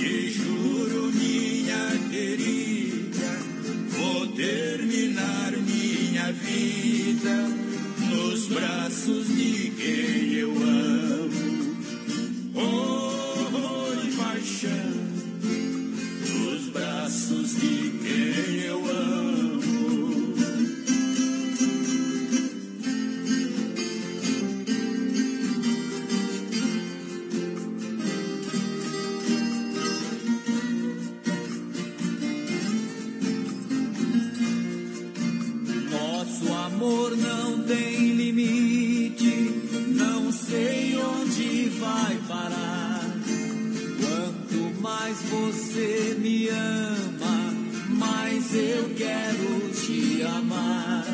[0.00, 3.38] Te juro, minha querida,
[3.90, 7.48] vou terminar minha vida
[8.10, 11.76] nos braços de quem eu amo.
[12.56, 14.90] Oh, e paixão,
[16.34, 19.51] nos braços de quem eu amo.
[44.82, 47.54] Mais você me ama,
[47.88, 51.06] mais eu quero te amar.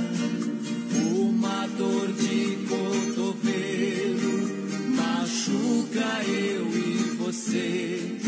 [1.12, 4.38] Uma dor de cotovelo
[4.96, 8.18] machuca eu e você.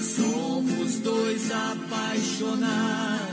[0.00, 3.25] Somos dois apaixonados,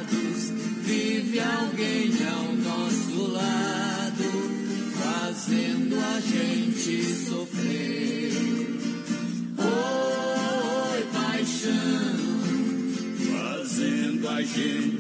[14.54, 14.93] fazendo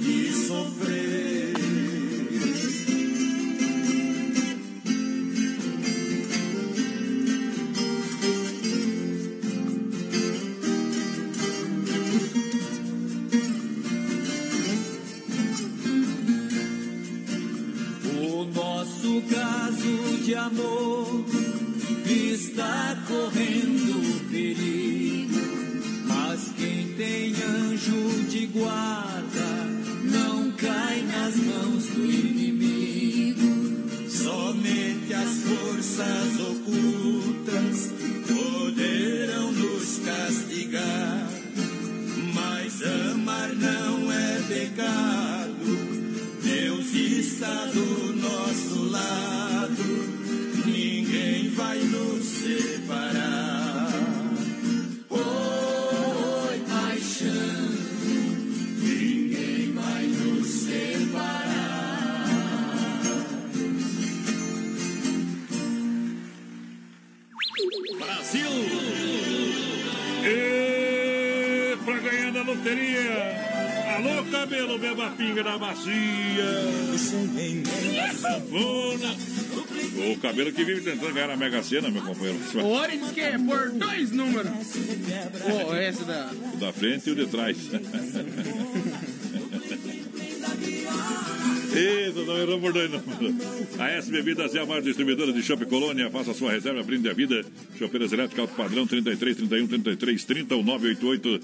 [80.33, 82.39] O cabelo que vive tentando ganhar na Mega Sena, meu companheiro.
[82.55, 84.51] O Ori diz que é por dois números.
[85.45, 86.31] Oh, esse da.
[86.53, 87.55] O da frente e o de trás.
[91.75, 93.79] Isso, não errou por dois números.
[93.79, 96.09] A S Bebidas é a maior distribuidora de Shopping Colônia.
[96.09, 97.45] Faça a sua reserva, brinde a vida.
[97.77, 101.39] Chopeiras elétricas alto padrão 33 31 33 30 988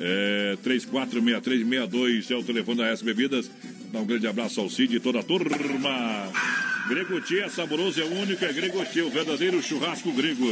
[0.00, 3.50] é, 346362 é o telefone da S Bebidas.
[3.92, 6.30] Dá um grande abraço ao Cid e toda a turma.
[6.92, 10.44] Gregotti é saboroso, é único, é Gregotti, o verdadeiro churrasco grego.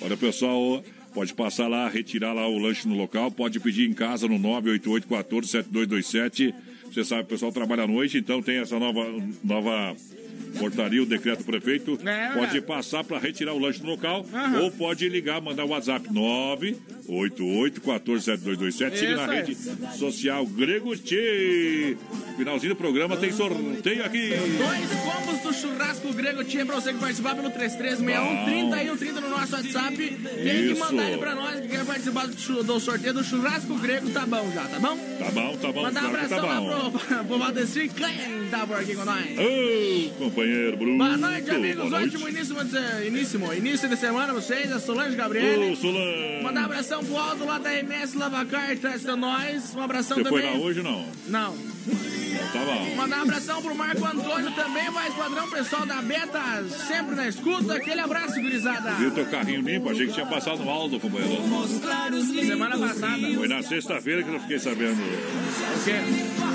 [0.00, 4.26] Olha, pessoal, pode passar lá, retirar lá o lanche no local, pode pedir em casa
[4.26, 6.54] no 988147227.
[6.90, 9.04] Você sabe, o pessoal trabalha à noite, então tem essa nova,
[9.44, 9.94] nova
[10.58, 11.98] portaria, o decreto do prefeito.
[12.04, 12.60] É, pode é.
[12.60, 14.60] passar para retirar o lanche no local Aham.
[14.60, 18.96] ou pode ligar, mandar o WhatsApp 988147227.
[18.96, 19.36] Siga na aí.
[19.38, 19.56] rede
[19.98, 21.96] social Grego Tchê.
[22.36, 24.30] Finalzinho do programa tem sorteio aqui.
[24.30, 29.54] Dois combos do churrasco grego tinha pra você que participar pelo 3361 3130 no nosso
[29.54, 29.96] WhatsApp.
[29.96, 34.10] Tem que mandar ele pra nós que quer participar do, do sorteio do churrasco grego,
[34.10, 34.96] tá bom já, tá bom?
[35.18, 36.90] Tá bom, tá bom, Mandar um abração tá lá bom.
[36.90, 39.26] pro, pro Valdecir Canha, tá por aqui com nós.
[39.38, 40.45] Ô, companheiro
[40.76, 40.98] Bruno.
[40.98, 41.76] Boa noite, amigos.
[41.88, 42.16] Boa noite.
[42.16, 42.56] Ótimo início,
[43.06, 44.72] início, início de semana vocês.
[44.72, 45.72] A Solange Gabriele.
[45.72, 46.42] Ô, Solange.
[46.42, 49.74] Mandar um abração pro Aldo lá da MS Lavacar, traz pra nós.
[49.74, 50.58] Um abração Você foi também.
[50.58, 51.04] lá hoje não?
[51.26, 51.56] Não.
[52.52, 52.96] Tá bom.
[52.96, 57.74] Mandar um abração pro Marco Antônio também, mais padrão pessoal da Beta, sempre na escuta.
[57.74, 58.90] Aquele abraço, gurizada.
[58.92, 59.90] Viu teu carrinho limpo?
[59.90, 61.42] Achei que tinha passado no Aldo, companheiro.
[62.46, 63.34] Semana passada.
[63.34, 65.00] Foi na sexta-feira que eu fiquei sabendo.
[65.00, 66.45] O quê?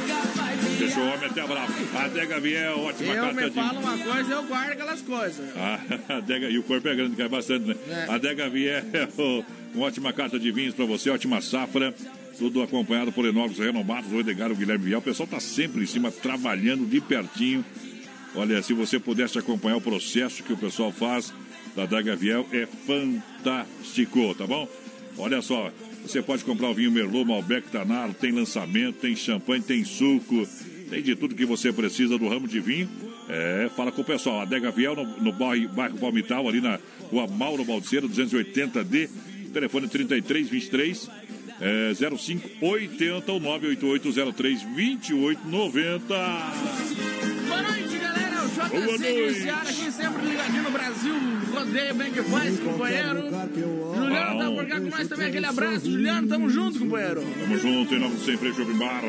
[0.81, 1.73] Deixou o homem até bravo.
[1.95, 3.55] A Dega Viel, ótima Eu carta de...
[3.55, 5.49] falo uma coisa, eu guardo aquelas coisas.
[5.55, 7.75] A Adega, e o corpo é grande, cai bastante, né?
[7.87, 8.11] É.
[8.11, 8.73] Adega Viel,
[9.75, 11.93] uma ótima carta de vinhos para você, ótima safra.
[12.37, 14.97] Tudo acompanhado por enólogos renomados, o Edgar, o Guilherme Viel.
[14.97, 17.63] O pessoal tá sempre em cima, trabalhando de pertinho.
[18.33, 21.31] Olha, se você pudesse acompanhar o processo que o pessoal faz
[21.75, 24.67] da Adega Viel, é fantástico, tá bom?
[25.17, 25.71] Olha só,
[26.03, 30.47] você pode comprar o vinho Merlot, Malbec, Tanaro, tem lançamento, tem champanhe, tem suco,
[30.89, 32.89] tem de tudo que você precisa do ramo de vinho.
[33.29, 36.79] É, fala com o pessoal, Adega Viel no, no bairro, bairro Palmital, ali na
[37.09, 39.09] rua Mauro Balseiro, 280D,
[39.53, 41.09] telefone 3323
[41.61, 47.30] é, 0580 ou 98803 2890.
[48.71, 49.19] Boa JC noite.
[49.19, 51.15] Iniciar aqui, sempre ligadinho no Brasil.
[51.53, 53.23] Rodeio bem que faz, companheiro.
[53.95, 55.27] Juliano tá por cá com nós também.
[55.27, 56.27] Aquele abraço, Juliano.
[56.27, 57.21] Tamo junto, companheiro.
[57.21, 59.01] Tamo junto, em nome do Sem Freio Shopping Bar,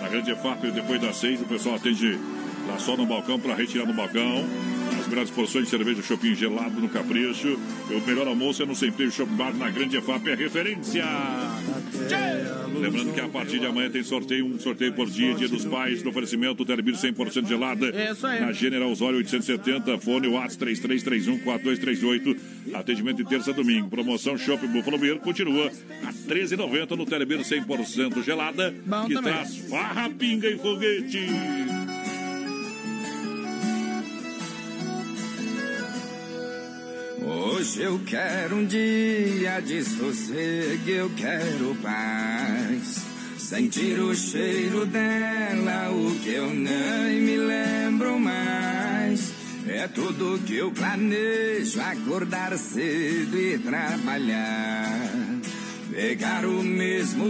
[0.00, 2.18] na Grande EFAP, depois das seis, o pessoal atende
[2.68, 4.44] lá só no balcão para retirar no balcão.
[5.06, 7.56] As melhores porções de cerveja shopping gelado no Capricho.
[7.88, 11.04] O melhor almoço é no Sem Freio Shopping Bar, na Grande EFAP, é referência.
[12.74, 16.02] Lembrando que a partir de amanhã tem sorteio, um sorteio por dia, Dia dos Pais,
[16.02, 17.86] no oferecimento Telebir 100% gelada.
[17.90, 18.40] É isso aí.
[18.40, 22.74] Na General Osório 870, fone WhatsApp 3331 4238.
[22.74, 23.88] Atendimento de terça a domingo.
[23.88, 25.70] Promoção Shopping Buffalo Beer continua
[26.04, 29.32] a 13,90 no Telebir 100% gelada, Bom que também.
[29.32, 31.26] traz farra, pinga e foguete.
[37.56, 43.02] Hoje eu quero um dia de sossego, eu quero paz.
[43.38, 49.32] Sentir o cheiro dela, o que eu nem me lembro mais.
[49.66, 55.08] É tudo que eu planejo, acordar cedo e trabalhar.
[55.90, 57.24] Pegar o mesmo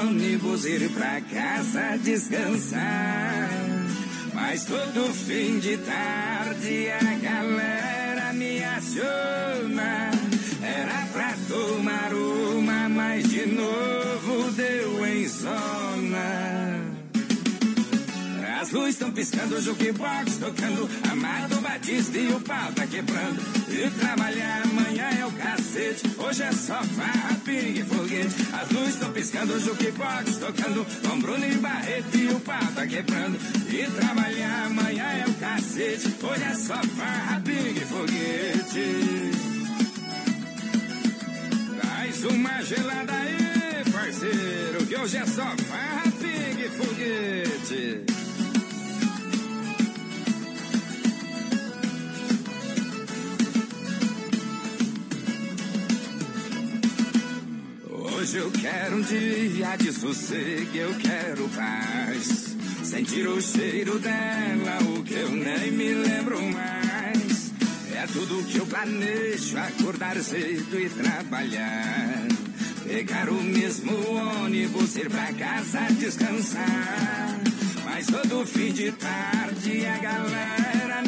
[0.00, 3.48] ônibus, ir pra casa descansar.
[4.34, 10.10] Mas todo fim de tarde a galera me aciona.
[10.62, 16.57] Era pra tomar uma, mas de novo deu em zona.
[18.68, 23.40] As luzes estão piscando, o jukebox tocando, Amado Batista e o pau tá quebrando.
[23.66, 28.34] E trabalhar amanhã é o cacete, hoje é só farra, pingue e foguete.
[28.52, 32.86] As luzes estão piscando, o jukebox tocando, com Bruno e Barreto e o pau tá
[32.86, 33.38] quebrando.
[33.72, 39.30] E trabalhar amanhã é o cacete, hoje é só farra, pingue e foguete.
[41.80, 48.17] Traz uma gelada aí, parceiro, que hoje é só farra, pingue e foguete.
[58.28, 62.54] Hoje eu quero um dia de sossego, eu quero paz.
[62.84, 67.52] Sentir o cheiro dela, o que eu nem me lembro mais.
[67.90, 72.28] É tudo que eu planejo, acordar cedo e trabalhar.
[72.86, 73.96] Pegar o mesmo
[74.42, 77.40] ônibus, ir pra casa descansar.
[77.86, 81.00] Mas todo fim de tarde a galera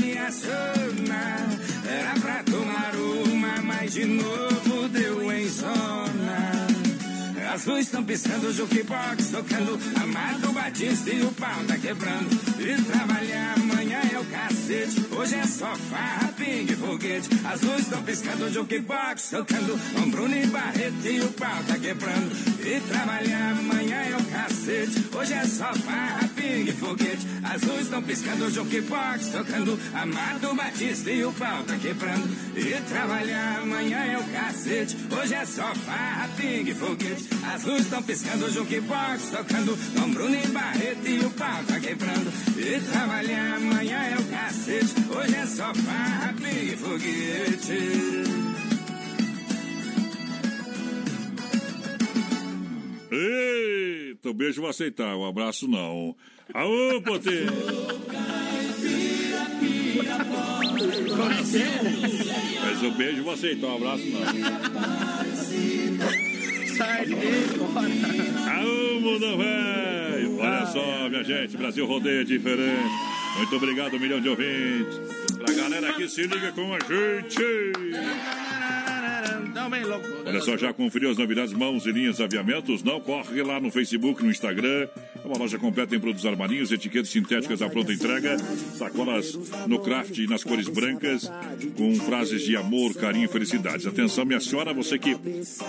[7.66, 9.78] Luzes estão piscando, jukebox tocando.
[10.00, 12.30] Amado Batista e o pau tá quebrando.
[12.58, 15.06] E trabalhar amanhã é o cacete.
[15.14, 17.28] Hoje é só farra, pingue, foguete.
[17.62, 19.78] Luzes estão piscando, jukebox tocando.
[19.94, 22.34] Com Bruno e Barreto e o pau tá quebrando.
[22.64, 25.08] E trabalhar amanhã é o cacete.
[25.14, 26.29] Hoje é só farra,
[26.72, 27.26] foguete.
[27.42, 29.78] As luzes estão piscando, o jukebox tocando.
[29.94, 32.28] Amado Batista e o pau tá quebrando.
[32.56, 34.96] E trabalhar amanhã é o cacete.
[35.10, 37.28] Hoje é só farra, pingue, foguete.
[37.52, 39.78] As luzes estão piscando, o jukebox tocando.
[39.94, 42.32] Com Bruno e Barreto e o pau tá quebrando.
[42.56, 44.94] E trabalhar amanhã é o cacete.
[45.10, 48.50] Hoje é só farra, pingue, foguete.
[53.12, 56.14] Eita, um beijo vou aceitar, um abraço não.
[56.54, 57.46] Aô, Potê!
[62.62, 64.20] Mas o beijo vou aceitar, um abraço não.
[66.76, 67.88] Sai fora.
[68.56, 70.38] Aô, mundo velho!
[70.40, 72.90] Olha só, minha gente, Brasil rodeia diferente.
[73.36, 74.98] Muito obrigado, um milhão de ouvintes.
[75.38, 77.70] Pra galera que se liga com a gente.
[79.52, 80.06] Tão bem louco.
[80.24, 82.82] Olha só, já conferiu as novidades Mãos e Linhas Aviamentos?
[82.82, 84.88] Não corre lá no Facebook, no Instagram.
[85.22, 88.36] É uma loja completa em produtos armarinhos, etiquetas sintéticas à pronta entrega,
[88.76, 91.30] sacolas no craft e nas cores brancas,
[91.76, 93.86] com frases de amor, carinho e felicidades.
[93.86, 95.16] Atenção, minha senhora, você que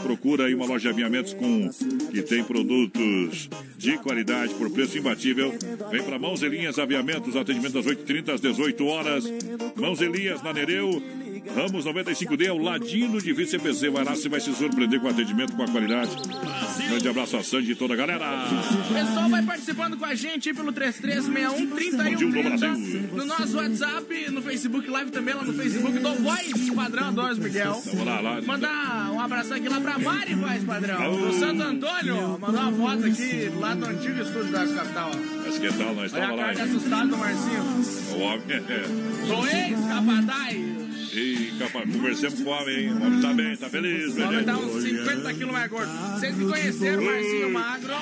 [0.03, 1.69] procura aí uma loja de aviamentos com
[2.11, 5.53] que tem produtos de qualidade por preço imbatível,
[5.89, 9.25] vem para Mãos e Linhas Aviamentos, atendimento das 8h30 às 18 horas.
[9.75, 11.01] Mãos e Linhas na Nereu.
[11.55, 13.89] Ramos 95D, ao ladinho de VCPC.
[13.89, 16.11] Vai lá, você vai se surpreender com o atendimento, com a qualidade.
[16.87, 18.25] Grande abraço a Sandy e toda a galera.
[18.89, 21.65] O pessoal vai participando com a gente pelo 3361
[21.97, 23.09] Brasil, do Brasil.
[23.13, 27.81] No nosso WhatsApp, no Facebook Live também, lá no Facebook do Voz Padrão Dós Miguel.
[27.85, 28.41] Vamos lá, lá.
[28.41, 31.15] Mandar um abraço aqui lá pra Mari Voz Padrão.
[31.17, 32.39] Do Santo Antônio.
[32.39, 35.11] Mandar uma foto aqui lá do antigo estúdio da capital.
[35.45, 35.95] Mas que tal?
[35.95, 36.41] Nós Olha estamos a lá.
[36.43, 37.63] cara de assustado do Marcinho.
[38.15, 39.27] O homem é.
[39.27, 40.80] Sou ex-capataz.
[41.13, 42.93] Ih, capaz, conversemos com o homem, hein?
[42.93, 45.91] O homem tá bem, tá feliz, O meu homem tá uns 50 quilos mais gordo.
[45.91, 47.93] Vocês que conheceram o Marcinho Magro.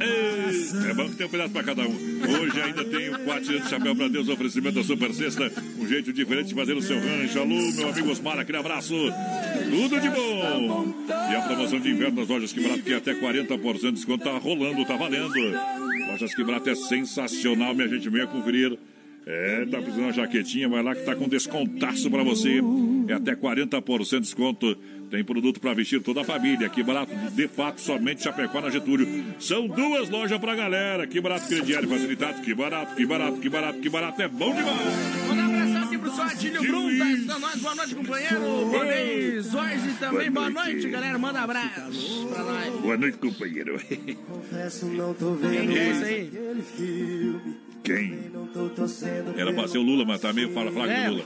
[0.00, 1.94] Ei, É bom que tem um pedaço pra cada um.
[2.40, 5.52] Hoje ainda tem o 4 de chapéu pra Deus, oferecimento da Super Sexta.
[5.76, 7.38] Um jeito diferente de fazer o seu rancho.
[7.40, 8.94] Alô, meu amigo Osmar, aquele abraço.
[9.68, 10.94] Tudo de bom.
[11.08, 14.22] E a promoção de inverno das lojas que barato, que é até 40% de desconto,
[14.24, 15.32] tá rolando, tá valendo.
[16.06, 18.08] Lojas que barato é sensacional, minha gente.
[18.08, 18.78] Venha conferir.
[19.28, 22.60] É, tá precisando de uma jaquetinha, vai lá que tá com descontaço pra você.
[23.08, 24.76] É até 40% de desconto.
[25.10, 26.68] Tem produto pra vestir toda a família.
[26.68, 29.24] Que barato, de fato, somente Chapecó na Getúlio.
[29.40, 31.08] São duas lojas pra galera.
[31.08, 32.40] Que barato, crediário facilitado.
[32.42, 34.22] Que barato, que barato, que barato, que barato.
[34.22, 34.76] É bom demais.
[35.28, 37.60] Manda um abração aqui pro seu Adílio Brum, tá nós.
[37.60, 38.40] Boa noite, companheiro.
[38.70, 40.30] Bonei Zorzi também.
[40.30, 41.18] Boa noite, galera.
[41.18, 42.80] Manda um abraço pra nós.
[42.80, 43.80] Boa noite, companheiro.
[44.28, 47.65] Confesso, não tô vendo Quem é esse aí?
[47.86, 48.18] Quem?
[49.36, 51.06] Era pra ser o Lula, mas tá meio fala flaco É.
[51.06, 51.24] do Lula.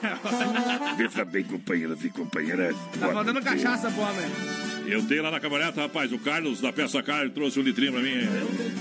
[0.99, 2.75] Veja bem, companheira, e companheira.
[2.99, 4.31] Tá faltando cachaça, pô, velho.
[4.87, 8.03] Eu tenho lá na caminhonete, rapaz, o Carlos da Peça Carlos trouxe um litrinho pra
[8.03, 8.13] mim.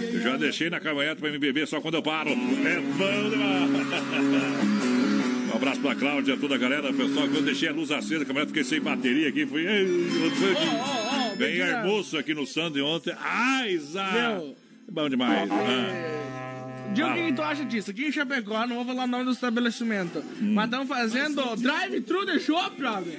[0.01, 2.32] Eu já deixei na caminhonete pra me beber só quando eu paro.
[2.32, 3.69] É bom demais.
[5.51, 8.25] Um abraço pra Cláudia, toda a galera, pessoal, que eu deixei a luz acesa, a
[8.25, 9.63] caminhonete fiquei sem bateria aqui, fui.
[9.63, 11.38] Foi aqui?
[11.38, 13.13] Bem almoço aqui no Sunday ontem.
[13.21, 14.11] Ai, Zá!
[14.11, 14.55] Meu.
[14.91, 15.49] Bom demais.
[15.49, 16.18] Ah.
[16.93, 17.91] Diga o que tu acha disso?
[17.91, 20.53] Aqui em Chapecó, não vou falar o nome do estabelecimento, Hum.
[20.53, 23.17] mas estão fazendo drive-thru de shopping, jovem.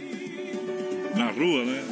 [1.16, 1.84] Na rua, né?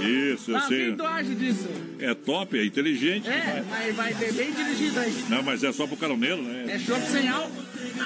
[0.00, 0.94] Isso, eu Ah, o que sei.
[0.94, 1.68] tu acha disso?
[1.98, 3.28] É top, é inteligente.
[3.28, 5.12] É, mas vai ter bem dirigido aí.
[5.28, 6.66] Não, mas é só pro caroneiro, né?
[6.68, 7.62] É chopp sem álcool.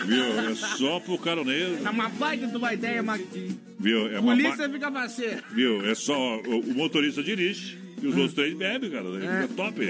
[0.06, 0.24] Viu?
[0.50, 1.78] É só pro caroneiro.
[1.84, 3.20] É uma baita de uma ideia, mas
[3.78, 4.06] Viu?
[4.10, 5.44] É uma polícia ba- fica faceira.
[5.52, 5.84] Viu?
[5.86, 6.40] É só.
[6.40, 9.06] O motorista dirige e os outros três bebem, cara.
[9.24, 9.80] É, top.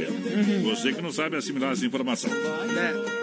[0.65, 2.31] Você que não sabe assimilar essa informação.
[2.31, 3.23] É.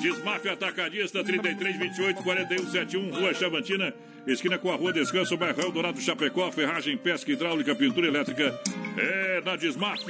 [0.00, 3.94] Desmafia Atacadista 33 28 41 71, Rua Chavantina,
[4.26, 8.54] esquina com a Rua Descanso, bairro Dourado Chapecó, ferragem, pesca hidráulica, pintura elétrica.
[8.98, 10.04] É na Desmaf.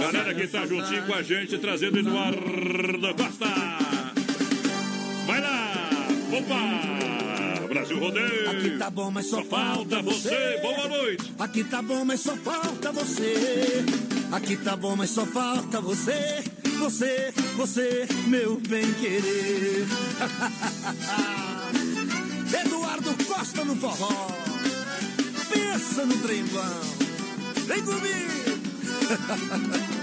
[0.00, 3.46] Galera que tá juntinho com a gente, trazendo Eduardo Costa.
[5.26, 6.08] Vai lá!
[6.38, 7.21] Opa!
[7.72, 8.50] Brasil Rodeio!
[8.50, 10.58] Aqui tá bom, mas só, falta você.
[10.60, 11.32] Boa noite!
[11.38, 13.82] Aqui tá bom, mas só falta você.
[14.30, 16.44] Aqui tá bom, mas só falta você.
[16.78, 19.86] Você, você, meu bem querer.
[22.62, 24.28] Eduardo Costa no forró.
[25.50, 26.44] Pensa no trem.
[27.66, 28.32] Vem comigo!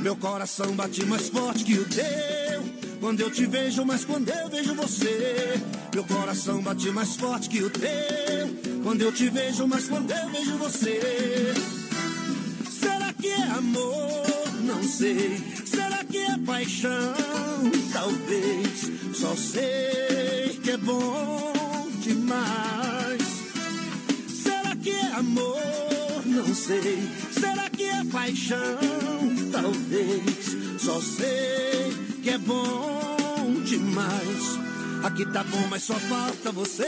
[0.00, 2.87] Meu coração bate mais forte que o teu.
[3.00, 5.54] Quando eu te vejo, mas quando eu vejo você.
[5.94, 8.82] Meu coração bate mais forte que o teu.
[8.82, 11.54] Quando eu te vejo, mas quando eu vejo você.
[12.68, 14.26] Será que é amor?
[14.62, 15.38] Não sei.
[15.64, 17.14] Será que é paixão?
[17.92, 18.90] Talvez.
[19.14, 23.22] Só sei que é bom demais.
[24.42, 26.26] Será que é amor?
[26.26, 27.08] Não sei.
[27.32, 28.58] Será que é paixão?
[29.52, 30.56] Talvez.
[30.80, 34.58] Só sei que é bom demais.
[35.04, 36.84] Aqui tá bom, mas só falta você.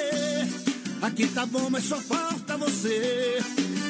[1.03, 3.39] Aqui tá bom, mas só falta você.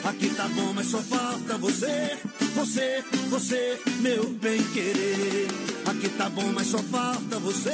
[0.05, 2.18] Aqui tá bom, mas só falta você.
[2.55, 5.49] Você, você, meu bem querer.
[5.86, 7.70] Aqui tá bom, mas só falta você.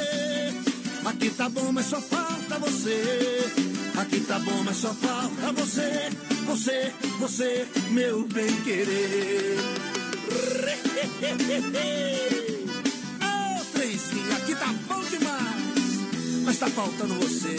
[1.04, 3.44] Aqui tá bom, mas só falta você.
[3.96, 6.10] Aqui tá bom, mas só falta você.
[6.46, 9.56] Você, você, meu bem querer.
[13.86, 16.44] Aqui tá bom demais.
[16.44, 17.56] Mas tá faltando você.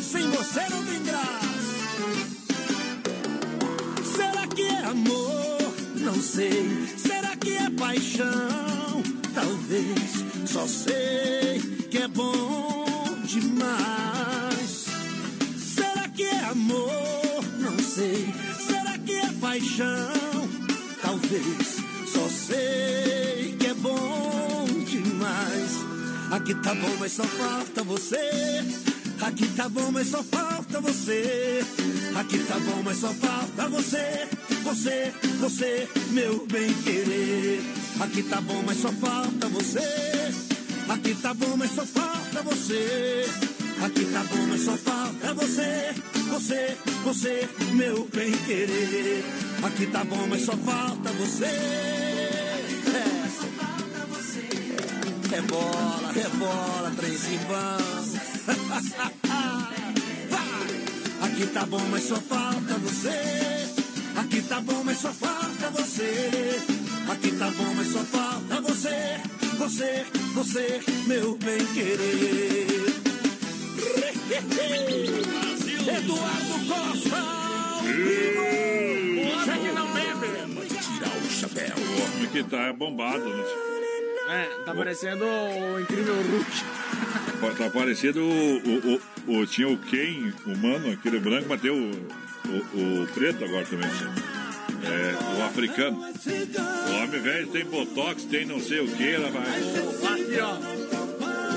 [0.00, 1.42] Sem você não tem graça.
[4.16, 5.74] Será que é amor?
[5.96, 6.86] Não sei.
[6.96, 9.02] Será que é paixão?
[9.34, 10.24] Talvez.
[10.46, 14.86] Só sei que é bom demais.
[15.58, 17.44] Será que é amor?
[17.58, 18.34] Não sei.
[18.66, 20.48] Será que é paixão?
[21.02, 21.76] Talvez.
[22.10, 23.61] Só sei
[25.32, 25.84] demais.
[26.30, 28.16] Aqui tá bom, mas só falta você.
[29.20, 31.60] Aqui tá bom, mas só falta você.
[32.16, 34.28] Aqui tá bom, mas só falta você.
[34.64, 37.62] Você, você, meu bem querer.
[38.00, 40.32] Aqui tá bom, mas só falta você.
[40.88, 43.26] Aqui tá bom, mas só falta você.
[43.84, 45.94] Aqui tá bom, mas só falta você.
[46.30, 49.24] Você, você, meu bem querer.
[49.62, 52.11] Aqui tá bom, mas só falta você.
[55.32, 57.38] Rebola, rebola, três em
[61.22, 63.08] Aqui tá bom, mas só falta você.
[64.14, 66.60] Aqui tá bom, mas só falta você.
[67.10, 69.22] Aqui tá bom, mas só falta você.
[69.56, 70.04] Você,
[70.34, 72.66] você, meu bem querer.
[75.96, 77.16] Eduardo Costa.
[77.16, 78.42] ao vivo.
[79.40, 80.26] Você que não bebe.
[80.68, 81.74] Tirar o chapéu.
[81.78, 83.71] O homem que tá bombado, né?
[84.32, 87.58] É, tá parecendo o incrível Hulk.
[87.58, 91.90] Tá parecendo o, o, o, Tinha o Ken, o mano, aquele branco, mas tem o,
[92.48, 93.90] o, o preto agora também.
[94.84, 95.98] É, o africano.
[96.00, 99.48] O homem velho tem botox, tem não sei o que, rapaz.
[100.12, 100.54] Aqui, ó.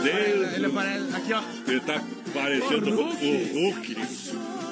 [0.04, 1.16] Deus, Ele parece.
[1.16, 1.44] Aqui, ó.
[1.68, 2.04] ele tá
[2.34, 3.96] parecendo o, o Hulk.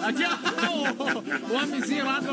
[0.04, 0.34] Aqui, ó.
[0.74, 2.32] O, o homenzinho lá do.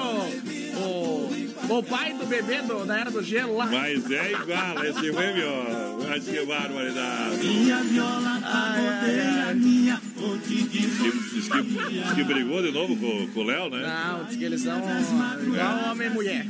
[0.81, 3.67] O, o pai do bebê do, da Era do Gelo lá.
[3.67, 6.09] Mas é igual, esse meme, ó.
[6.09, 7.47] Mas que barbaridade.
[7.47, 10.01] Minha viola tá rodeia minha
[10.47, 13.87] Diz que, diz que, diz que brigou de novo com, com o Léo, né?
[13.87, 16.47] Não, diz que eles são igual homem e mulher.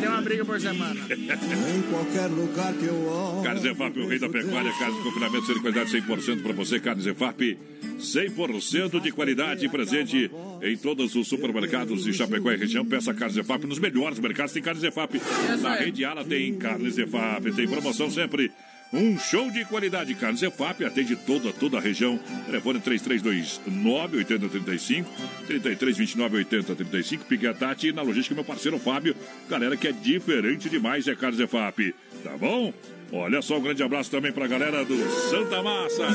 [0.00, 1.00] Tem uma briga por semana.
[1.10, 3.42] Em qualquer lugar que eu olho.
[3.42, 6.80] Carnes EFAP, o rei da pecuária, carne de confinamento, ser de qualidade 100% para você.
[6.80, 7.58] Carnes EFAP,
[7.98, 10.30] 100% de qualidade presente
[10.62, 12.84] em todos os supermercados de Chapecó e região.
[12.84, 14.52] Peça Carnes EFAP nos melhores mercados.
[14.52, 15.20] Tem Carnes EFAP.
[15.60, 17.52] Na rede Ala tem Carnes EFAP.
[17.52, 18.50] Tem promoção sempre.
[18.92, 20.14] Um show de qualidade.
[20.14, 22.18] Carnes EFAP atende toda, toda a região.
[22.46, 25.10] Telefone 3329 8035
[25.46, 29.16] 3329 8035 Piquetati na logística, meu parceiro Fábio.
[29.48, 31.94] Galera que é diferente demais é Carnes EFAP.
[32.22, 32.72] Tá bom?
[33.14, 34.96] Olha só, um grande abraço também pra galera do
[35.28, 36.06] Santa Massa.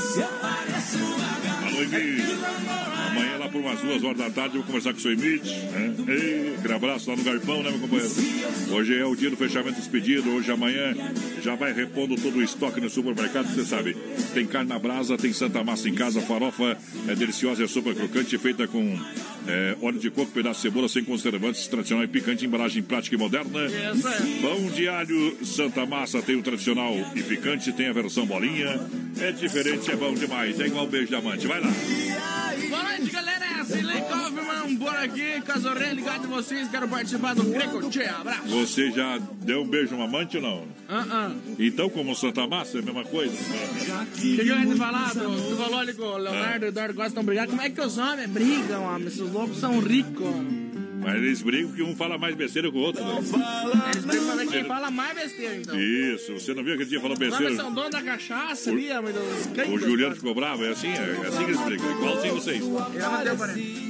[1.68, 2.24] Alô, Emílio.
[3.12, 5.42] Amanhã, lá por umas duas horas da tarde, eu vou conversar com o seu Emílio.
[5.44, 5.96] Né?
[6.08, 8.12] Ei, aquele abraço lá no Garpão, né, meu companheiro?
[8.72, 10.26] Hoje é o dia do fechamento dos pedidos.
[10.26, 10.96] Hoje, amanhã,
[11.42, 13.96] já vai repondo todo o estoque no supermercado, você sabe.
[14.34, 16.78] Tem carne na brasa, tem Santa Massa em casa, farofa
[17.08, 19.00] é deliciosa, é super crocante, feita com
[19.48, 23.20] é, óleo de coco, pedaço de cebola, sem conservantes, tradicional e picante, embalagem prática e
[23.20, 23.60] moderna.
[24.42, 28.80] Pão de alho Santa Massa tem o tradicional e picante, tem a versão bolinha.
[29.20, 30.60] É diferente, é bom demais.
[30.60, 31.48] É igual beijo de amante.
[31.48, 31.70] Vai lá.
[32.70, 33.66] Boa noite, galera.
[33.66, 35.42] Silei Kaufman por aqui.
[35.42, 36.68] Casorei ligado em vocês.
[36.70, 38.04] Quero participar do Greco Tchê.
[38.04, 38.48] Abraço.
[38.48, 40.64] Você já deu um beijo no amante ou não?
[40.88, 41.32] Ah, ah.
[41.60, 43.34] Então, como Santa Massa, é a mesma coisa?
[43.34, 45.12] O que, que eu ia te falar?
[45.12, 47.48] Tu, tu falou ali com o Leonardo e o Eduardo gostam de brigar.
[47.48, 49.08] Como é que os homens brigam, homem?
[49.08, 50.67] Esses loucos são ricos.
[51.08, 53.02] Mas eles brigam que um fala mais besteira que o outro.
[53.02, 53.16] Né?
[53.94, 55.80] Eles brigam ver quem fala mais besteira, então.
[55.80, 57.56] Isso, você não viu aquele dia falando besteira?
[57.56, 59.70] são dono da cachaça ali, dos cães.
[59.70, 62.60] O Juliano ficou bravo, é assim, é assim que eles brigam, igualzinho vocês.
[62.60, 62.76] Não.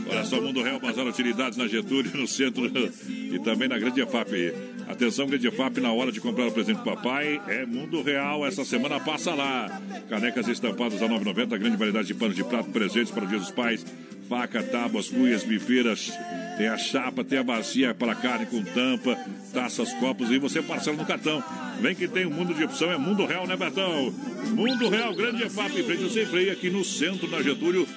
[0.09, 2.67] Olha só, Mundo Real, Bazar Utilidades na Getúlio, no centro
[3.09, 4.76] e também na Grande EFAP.
[4.87, 8.45] Atenção, Grande EFAP, na hora de comprar o presente do papai, é Mundo Real.
[8.45, 9.81] Essa semana passa lá.
[10.09, 13.51] Canecas estampadas a 9,90, grande variedade de panos de prato, presentes para o Dia dos
[13.51, 13.85] Pais.
[14.29, 16.11] Faca, tábuas, cuias, bifeiras,
[16.57, 19.17] tem a chapa, tem a bacia para carne com tampa,
[19.53, 21.41] taças, copos e você parcela no cartão.
[21.79, 24.13] Vem que tem um mundo de opção, é Mundo Real, né, Betão?
[24.51, 27.87] Mundo Real, Grande EFAP, em frente ao Sem Freio, aqui no centro, na Getúlio,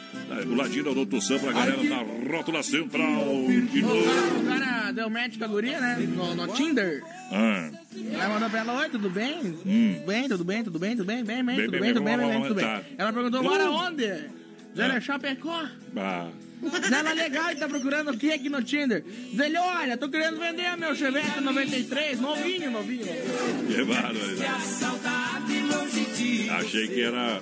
[0.47, 3.25] o ladinho da Doutor Sam, pra galera da Rótula Central.
[3.73, 4.80] De novo.
[4.93, 5.97] Deu match com a guria, né?
[5.99, 7.03] No, no Tinder.
[7.33, 7.71] Ah,
[8.13, 9.39] Ela mandou pra ela, oi, tudo bem?
[9.67, 9.95] Hum.
[9.97, 12.43] Tudo bem, tudo bem, tudo bem, tudo bem, bem, bem, tudo bem, tudo bem, bem,
[12.43, 12.65] tudo bem.
[12.65, 12.83] tá.
[12.99, 13.45] Ela perguntou, Uh.
[13.45, 14.05] mora onde?
[14.05, 14.97] Ela Ah.
[14.97, 15.65] é Chapecó.
[15.97, 16.29] ah.
[16.93, 19.03] Ela legal e tá procurando o que aqui no Tinder?
[19.03, 23.07] Diz ele, olha, tô querendo vender meu Chevette 93, novinho, novinho.
[23.67, 24.37] Que barbaridade.
[26.51, 27.41] Achei que era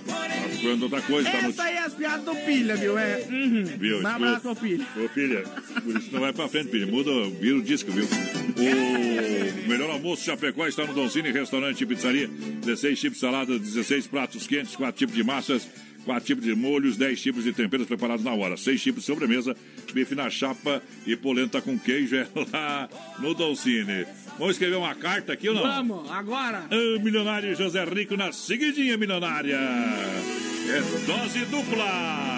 [0.51, 1.31] procurando outra coisa.
[1.31, 1.49] Tá no...
[1.51, 2.99] Essa aí é as piadas do Pilha, viu?
[2.99, 3.65] É, uhum.
[3.65, 4.01] Viu?
[4.01, 4.87] Um abraço Pilha.
[4.97, 5.43] Ô, filha,
[5.83, 6.87] por isso não vai pra frente, filha.
[6.87, 7.11] Muda,
[7.41, 8.07] vira o disco, viu?
[8.07, 12.29] O melhor almoço Chapecó está no Donzini Restaurante e Pizzaria.
[12.29, 15.69] 16 tipos de salada, 16 pratos quentes, 4 tipos de massas,
[16.05, 19.57] 4 tipos de molhos, 10 tipos de temperos preparados na hora, 6 tipos de sobremesa,
[19.93, 22.89] bife na chapa e polenta com queijo é lá
[23.21, 24.07] no Donzini.
[24.39, 25.63] Vamos escrever uma carta aqui ou não?
[25.63, 26.65] Vamos, agora.
[26.71, 29.59] Ah, milionário José Rico na seguidinha milionária.
[29.59, 32.29] É dose dupla.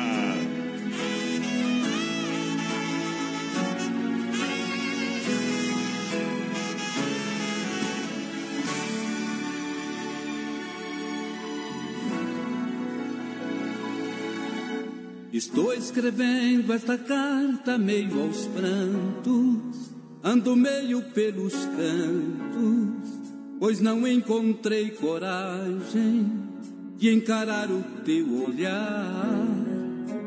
[15.33, 19.91] Estou escrevendo esta carta meio aos prantos,
[20.23, 23.11] ando meio pelos cantos,
[23.59, 26.31] pois não encontrei coragem
[26.97, 29.47] de encarar o teu olhar.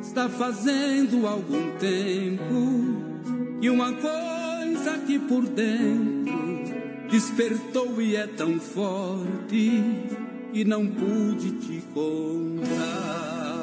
[0.02, 6.34] Está fazendo algum tempo que uma coisa aqui por dentro
[7.10, 9.84] despertou e é tão forte
[10.52, 13.63] e não pude te contar.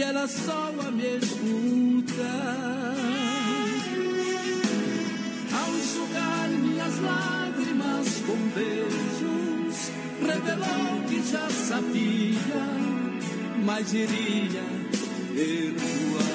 [0.00, 2.24] e ela só a me escutar.
[5.52, 9.90] Ao enxugar minhas lágrimas com beijos,
[10.26, 12.64] revelou que já sabia,
[13.62, 14.64] mas iria
[15.34, 16.30] perdoar.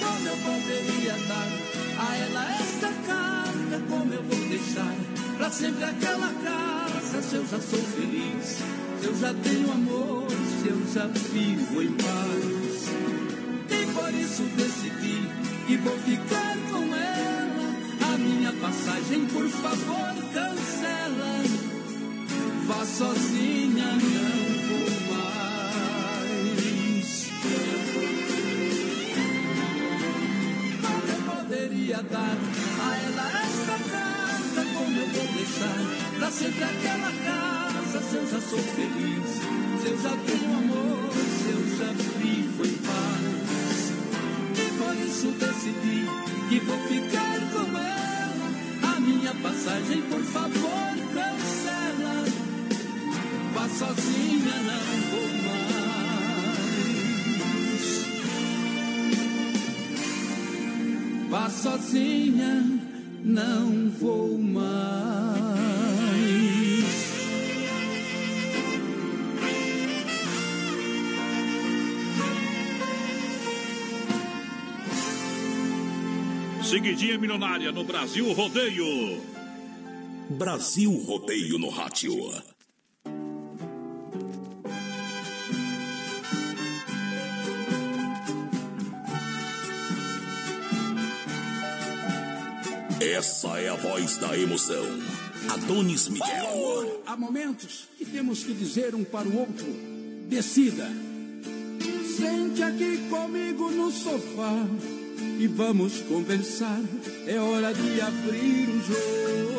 [0.00, 1.48] Como eu poderia dar
[1.96, 3.84] a ela esta carta?
[3.88, 4.94] Como eu vou deixar
[5.38, 7.22] pra sempre aquela casa?
[7.22, 8.58] Se eu já sou feliz,
[9.04, 12.88] eu já tenho amor, se eu já vivo em paz.
[13.68, 15.28] E por isso decidi
[15.66, 18.14] que vou ficar com ela.
[18.14, 21.42] A minha passagem, por favor, cancela.
[22.66, 24.38] Vá sozinha, não
[24.68, 25.62] vou mais.
[31.08, 32.36] Eu poderia dar
[32.80, 34.60] a ela esta carta?
[34.74, 35.80] Como eu vou deixar
[36.18, 38.00] pra sempre aquela casa?
[38.00, 39.42] Se eu já sou feliz,
[49.82, 52.24] viagem, por favor, cancela.
[53.54, 54.80] Vá sozinha, não
[55.10, 55.62] vou mais.
[61.28, 62.80] Vá sozinha,
[63.24, 64.82] não vou mais.
[76.62, 79.31] Seguidinha milionária no Brasil Rodeio.
[80.42, 82.12] Brasil Rodeio no Rádio.
[93.00, 94.84] Essa é a voz da emoção.
[95.48, 97.02] Adonis Miguel.
[97.06, 99.66] Há momentos que temos que dizer um para o outro:
[100.28, 100.90] decida.
[102.16, 104.66] Sente aqui comigo no sofá
[105.38, 106.80] e vamos conversar.
[107.28, 109.51] É hora de abrir o jogo.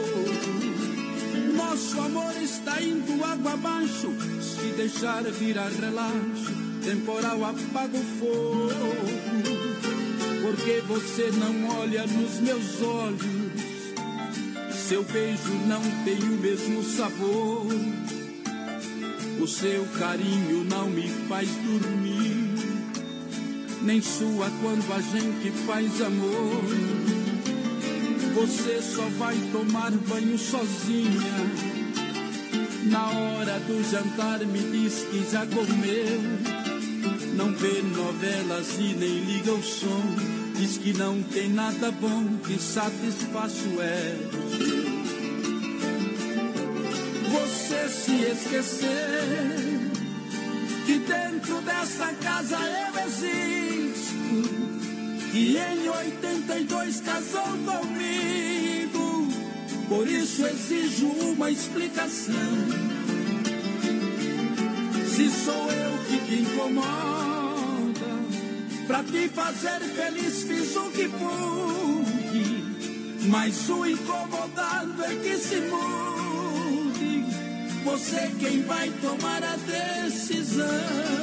[1.74, 4.14] Nosso amor está indo água abaixo.
[4.40, 6.54] Se deixar virar relaxo,
[6.86, 8.70] temporal apaga o fogo.
[10.44, 13.26] Porque você não olha nos meus olhos.
[14.88, 17.66] Seu beijo não tem o mesmo sabor.
[19.42, 22.54] O seu carinho não me faz dormir
[23.82, 27.23] nem sua quando a gente faz amor.
[28.34, 31.34] Você só vai tomar banho sozinha.
[32.86, 36.22] Na hora do jantar me diz que já comeu.
[37.36, 40.04] Não vê novelas e nem liga o som.
[40.56, 44.94] Diz que não tem nada bom que satisfaça o ego seu.
[47.32, 49.92] Você se esquecer
[50.86, 54.73] que dentro dessa casa eu existo.
[55.36, 59.28] E em 82 casou comigo.
[59.90, 62.36] Por isso exijo uma explicação.
[65.08, 66.86] Se sou eu que te incomoda,
[68.86, 72.64] pra te fazer feliz fiz o que pude.
[73.28, 77.26] Mas o incomodado é que se mude.
[77.84, 81.23] Você quem vai tomar a decisão.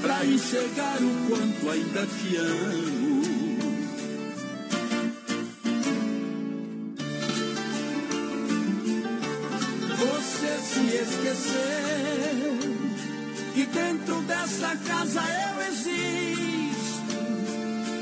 [0.00, 3.08] pra enxergar o quanto ainda te amo.
[9.98, 12.58] Você se esqueceu
[13.54, 16.58] que dentro dessa casa eu existo.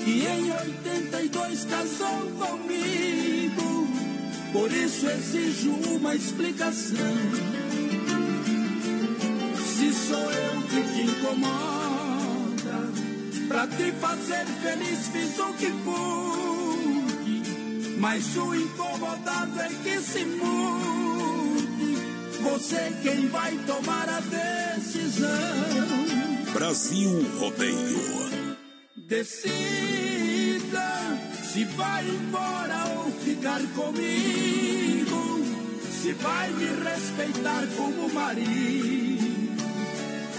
[0.07, 3.89] E em 82 casou comigo.
[4.53, 6.97] Por isso exijo uma explicação.
[9.77, 11.86] Se sou eu que te incomoda,
[13.57, 17.43] pra te fazer feliz fiz o que pude.
[17.99, 21.97] Mas o incomodado é que se mude.
[22.43, 25.31] Você quem vai tomar a decisão.
[26.53, 28.37] Brasil Rodeio.
[29.09, 29.39] Decida
[31.51, 35.41] se vai embora ou ficar comigo.
[36.03, 39.16] Se vai me respeitar como marido.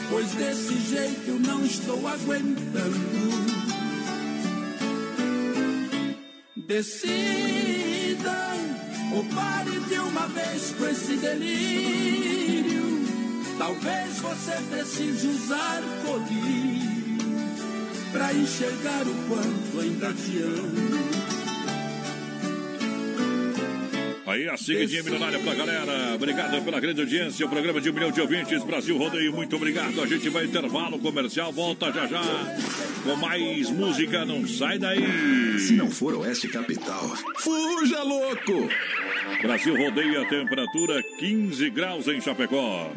[0.09, 3.17] Pois desse jeito eu não estou aguentando.
[6.55, 8.47] Decida
[9.13, 12.83] ou pare de uma vez com esse delírio.
[13.57, 16.87] Talvez você precise usar colírio
[18.11, 21.16] pra enxergar o quanto ainda te amo.
[24.27, 26.13] Aí a seguidinha milionária pra galera.
[26.15, 27.45] Obrigado pela grande audiência.
[27.45, 28.61] O programa de um milhão de ouvintes.
[28.61, 30.01] Brasil Rodeio, muito obrigado.
[30.01, 31.53] A gente vai intervalo comercial.
[31.53, 32.21] Volta já já
[33.03, 34.25] com mais música.
[34.25, 35.57] Não sai daí.
[35.59, 37.07] Se não for Oeste Capital,
[37.37, 38.69] fuja louco!
[39.41, 42.91] Brasil Rodeio, a temperatura 15 graus em Chapecó.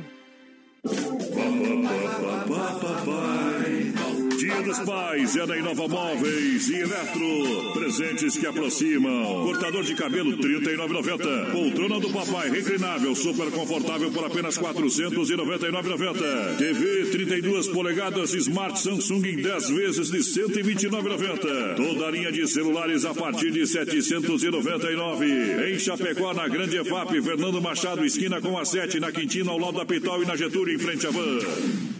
[4.51, 7.73] Dia dos Pais é na Inova Móveis e Eletro.
[7.73, 9.45] Presentes que aproximam.
[9.45, 11.53] Cortador de cabelo R$ 39,90.
[11.53, 16.57] Poltrona do papai reclinável, super confortável por apenas R$ 499,90.
[16.59, 21.77] TV 32 polegadas Smart Samsung em 10 vezes de R$ 129,90.
[21.77, 25.73] Toda a linha de celulares a partir de R$ 799.
[25.73, 29.79] Em Chapecó, na Grande EFAP, Fernando Machado, esquina com a 7, na Quintina, ao lado
[29.79, 32.00] da Pitol e na Getúlio, em frente à van.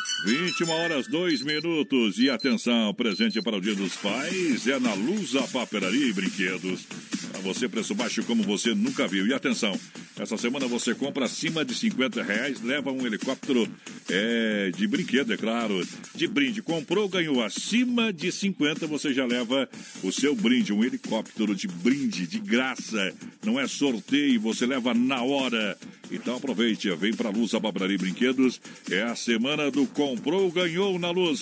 [0.23, 2.19] 21 horas, 2 minutos.
[2.19, 6.85] E atenção, presente para o Dia dos Pais é na Lusa Papelaria e Brinquedos.
[7.31, 9.25] Para você, preço baixo como você nunca viu.
[9.25, 9.77] E atenção,
[10.19, 13.67] essa semana você compra acima de 50 reais, leva um helicóptero
[14.09, 15.81] é, de brinquedo, é claro,
[16.13, 16.61] de brinde.
[16.61, 19.67] Comprou, ganhou acima de 50, você já leva
[20.03, 23.13] o seu brinde, um helicóptero de brinde, de graça.
[23.43, 25.75] Não é sorteio, você leva na hora.
[26.11, 28.59] Então aproveite, vem para a Luz Papelaria e Brinquedos.
[28.89, 31.41] É a semana do comprou, ganhou na Luz.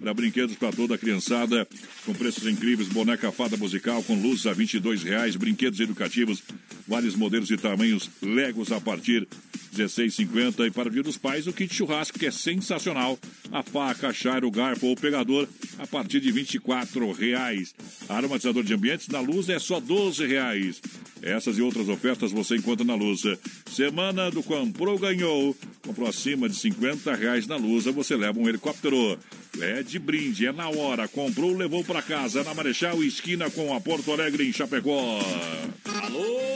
[0.00, 1.68] Para brinquedos para toda a criançada,
[2.04, 6.42] com preços incríveis, boneca fada musical com luz a 22 reais, brinquedos educativos,
[6.88, 9.28] vários modelos e tamanhos, Legos a partir
[9.76, 13.18] 16,50 e para o Dia dos Pais o kit churrasco que é sensacional,
[13.52, 15.46] a faca, a chara, o garfo ou o pegador
[15.78, 17.74] a partir de 24 reais.
[18.08, 20.80] Aromatizador de ambientes na Luz é só 12 reais.
[21.22, 23.22] Essas e outras ofertas você encontra na Luz.
[23.70, 29.18] Semana do comprou ganhou, comprou acima de 50 reais na Luz, você leva um helicóptero.
[29.60, 31.08] É de brinde, é na hora.
[31.08, 32.44] Comprou, levou para casa.
[32.44, 35.18] Na Marechal, esquina com a Porto Alegre, em Chapecó.
[35.84, 36.55] Alô,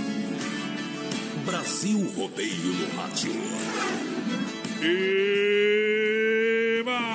[1.45, 3.31] Brasil Rodeio no Rádio.
[6.81, 7.10] Chorando,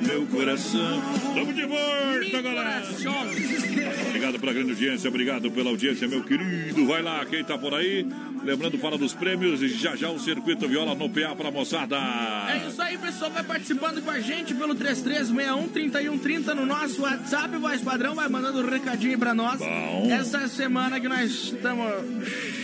[0.00, 1.02] meu coração.
[1.14, 2.82] Estamos de volta, galera.
[4.08, 6.86] Obrigado pela grande audiência, obrigado pela audiência, meu querido.
[6.86, 8.06] Vai lá, quem tá por aí.
[8.42, 11.96] Lembrando, fala dos prêmios e já já o Circuito Viola no PA pra moçada.
[12.48, 13.30] É isso aí, pessoal.
[13.30, 17.56] Vai participando com a gente pelo 3361-3130 no nosso WhatsApp.
[17.56, 19.58] O voz padrão vai mandando um recadinho pra nós.
[19.58, 20.08] Bom.
[20.10, 21.86] Essa semana que nós estamos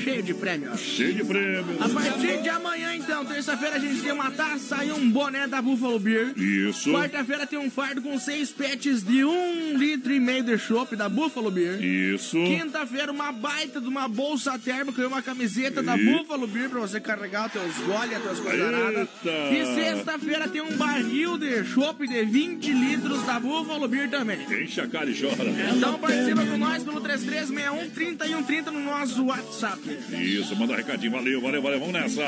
[0.02, 0.80] cheio de prêmios.
[0.80, 1.80] Cheio de prêmios.
[1.80, 5.60] A partir de amanhã, então, terça-feira, a gente tem uma taça e um boné da
[5.60, 6.32] Buffalo Beer.
[6.38, 6.90] Isso.
[6.98, 11.08] Quarta-feira tem um fardo com seis pets de um litro e meio de chopp da
[11.08, 11.82] Buffalo Beer.
[11.82, 12.36] Isso.
[12.36, 17.00] Quinta-feira, uma baita de uma bolsa térmica e uma camiseta da Buffalo Beer pra você
[17.00, 19.08] carregar os teus gole, as tuas coisas aradas.
[19.24, 19.54] Eita.
[19.54, 24.38] E sexta-feira tem um barril de chopp de 20 litros da Buffalo Beer também.
[24.62, 25.50] Enche a cara e chora.
[25.76, 29.80] Então participa com nós pelo 3361-3130 no nosso WhatsApp.
[30.12, 31.12] Isso, manda recadinho.
[31.12, 31.80] Valeu, valeu, valeu.
[31.80, 32.26] Vamos nessa.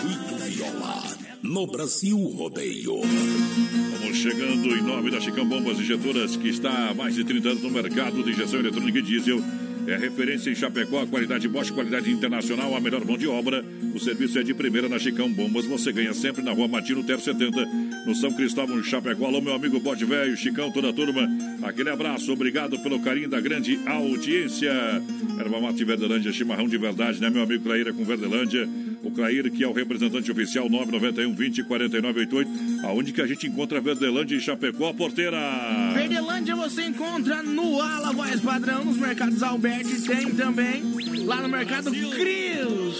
[0.00, 1.02] Circuito Viola
[1.42, 3.02] no Brasil Rodeio.
[4.02, 7.62] Estamos chegando em nome da Chicão Bombas Injetoras, que está há mais de 30 anos
[7.62, 9.40] no mercado de injeção eletrônica e diesel.
[9.86, 13.64] É referência em Chapecó, qualidade Bosch, qualidade internacional, a melhor mão de obra.
[13.94, 15.66] O serviço é de primeira na Chicão Bombas.
[15.66, 17.64] Você ganha sempre na rua Martino Ter 70,
[18.04, 19.26] no São Cristóvão, em Chapecó.
[19.26, 21.28] Alô, meu amigo Bode Velho, Chicão, toda a turma.
[21.62, 24.72] Aquele abraço, obrigado pelo carinho da grande audiência.
[25.38, 28.68] Erva Mate Verdelândia, chimarrão de verdade, né, meu amigo Claíra com Verdelândia.
[29.02, 32.86] O Clair, que é o representante oficial 991 20 49 88.
[32.86, 35.38] Aonde que a gente encontra Verdelândia e Chapecó, porteira?
[35.94, 40.82] Verdelândia você encontra no Ala Voz Padrão, nos mercados Alberti tem também.
[41.24, 41.90] Lá no mercado.
[41.92, 42.92] Torreio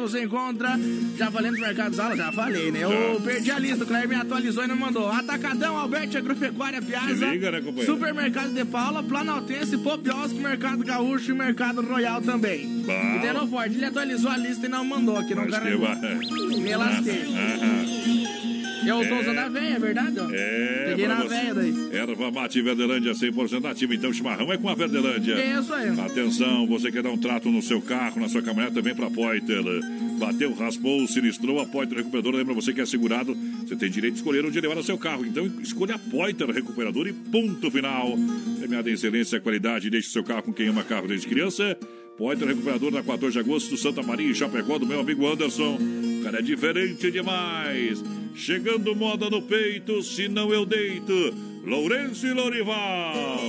[0.00, 0.78] você encontra.
[1.16, 2.80] Já falei nos mercados Ala, já falei, né?
[2.82, 5.08] Eu perdi a lista, o Claire me atualizou e não mandou.
[5.08, 7.26] Atacadão, Alberti, Agropecuária, Piazza.
[7.26, 7.62] Liga, né?
[7.84, 12.82] Supermercado de Paula, Planaltense, Popiosco, Mercado Gaúcho e Mercado Royal também.
[12.84, 13.16] Bom.
[13.16, 15.76] E Deno Forte, ele atualizou a lista e não mandou aqui, não vai.
[16.58, 17.99] Me lasquei.
[18.82, 19.02] Aham.
[19.02, 19.20] Eu tô É.
[19.20, 20.16] usando a veia, é verdade?
[20.18, 20.28] ó?
[20.32, 21.74] É, Peguei na veia daí.
[21.92, 25.34] Erva Mate Verdelândia 100% ativa, então chimarrão é com a Verdelândia.
[25.34, 25.88] É isso aí.
[26.00, 29.62] Atenção, você quer dar um trato no seu carro, na sua caminhonete, vem pra Poiter.
[30.18, 32.36] Bateu, raspou, sinistrou, a Poiter Recuperadora.
[32.38, 33.34] Lembra você que é segurado,
[33.66, 35.24] você tem direito de escolher onde levar o seu carro.
[35.24, 38.16] Então escolha a Poiter Recuperadora e ponto final.
[38.58, 41.76] Premiada em excelência, qualidade, deixe seu carro com quem ama carro desde criança.
[42.20, 45.78] Poiter Recuperador na 14 de agosto, Santa Maria e Chapecó, do meu amigo Anderson.
[46.20, 48.04] O cara é diferente demais.
[48.34, 51.34] Chegando moda no peito, se não eu deito.
[51.64, 53.40] Lourenço e Lorival.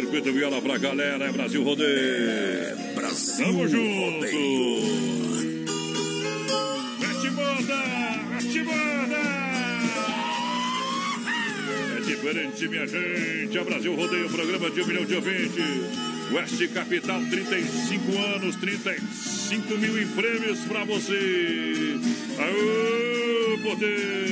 [0.00, 1.90] Circuito viola pra galera, é Brasil Rodeio.
[1.90, 4.26] É Brasil Tamo junto.
[7.00, 7.74] Mete banda.
[11.96, 13.58] É diferente, minha gente.
[13.58, 16.08] É Brasil Rodeio, programa de um milhão de ouvintes.
[16.32, 21.96] Oeste Capital, 35 anos, 35 mil em prêmios pra você.
[22.38, 24.27] Aô, poder!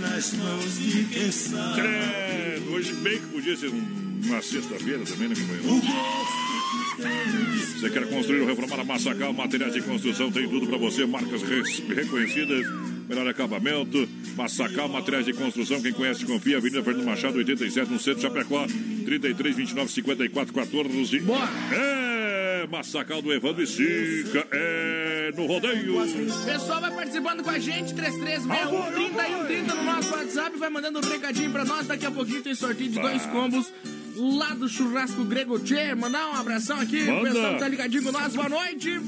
[0.00, 1.80] Nas mãos de quem sabe.
[1.80, 5.82] Credo, hoje bem que podia ser um- uma sexta-feira também, né, companheiro?
[7.76, 11.42] Você quer construir ou reformar a Massacal, materiais de construção, tem tudo para você, marcas
[11.42, 12.64] reconhecidas,
[13.08, 18.20] melhor acabamento, Massacal, materiais de construção, quem conhece, confia, Avenida Fernando Machado, 87, no centro
[18.20, 18.64] de Chapecó,
[19.04, 21.18] 33, 29, 54, 14.
[21.18, 21.48] Boa!
[21.72, 25.94] É, Massacal do Evandro e Sica, é no rodeio.
[26.44, 31.50] Pessoal, vai participando com a gente, 3361 3130 no nosso WhatsApp, vai mandando um recadinho
[31.50, 31.86] pra nós.
[31.86, 33.72] Daqui a pouquinho tem sorteio de dois combos
[34.16, 35.94] lá do churrasco grego Tchê.
[35.94, 37.30] Mandar um abração aqui, o Manda.
[37.30, 38.34] pessoal que tá ligadinho com nós.
[38.34, 39.00] Boa noite.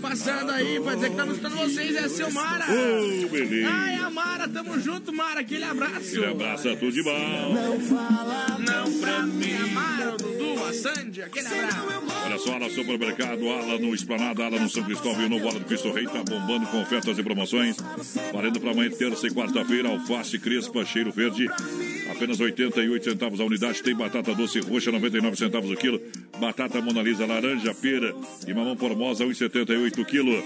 [0.00, 2.64] Passando aí pra dizer que tá escutando vocês, é seu Mara.
[2.64, 3.68] Ô, beleza.
[3.70, 5.40] Ai, a Mara, tamo junto, Mara.
[5.40, 5.96] Aquele abraço.
[5.96, 7.54] Aquele abraço, tudo de bom.
[7.54, 9.54] Não fala, não pra mim.
[9.54, 11.22] A Mara, o Dudu, a Sandy.
[11.22, 11.86] Aquele abraço.
[12.24, 15.58] Olha só, Ala Supermercado, Ala no Esplanada, Ala no São Cristóvão e o novo Ala
[15.58, 17.76] do Cristo Rei tá bombando com ofertas e promoções.
[18.32, 21.48] Valendo para amanhã, terça e quarta-feira, alface crespa, cheiro verde,
[22.10, 23.82] apenas 88 centavos a unidade.
[23.82, 26.00] Tem batata doce roxa, 99 centavos o quilo.
[26.38, 28.14] Batata Monalisa laranja, pera
[28.46, 30.42] e mamão formosa, 1,78 quilo.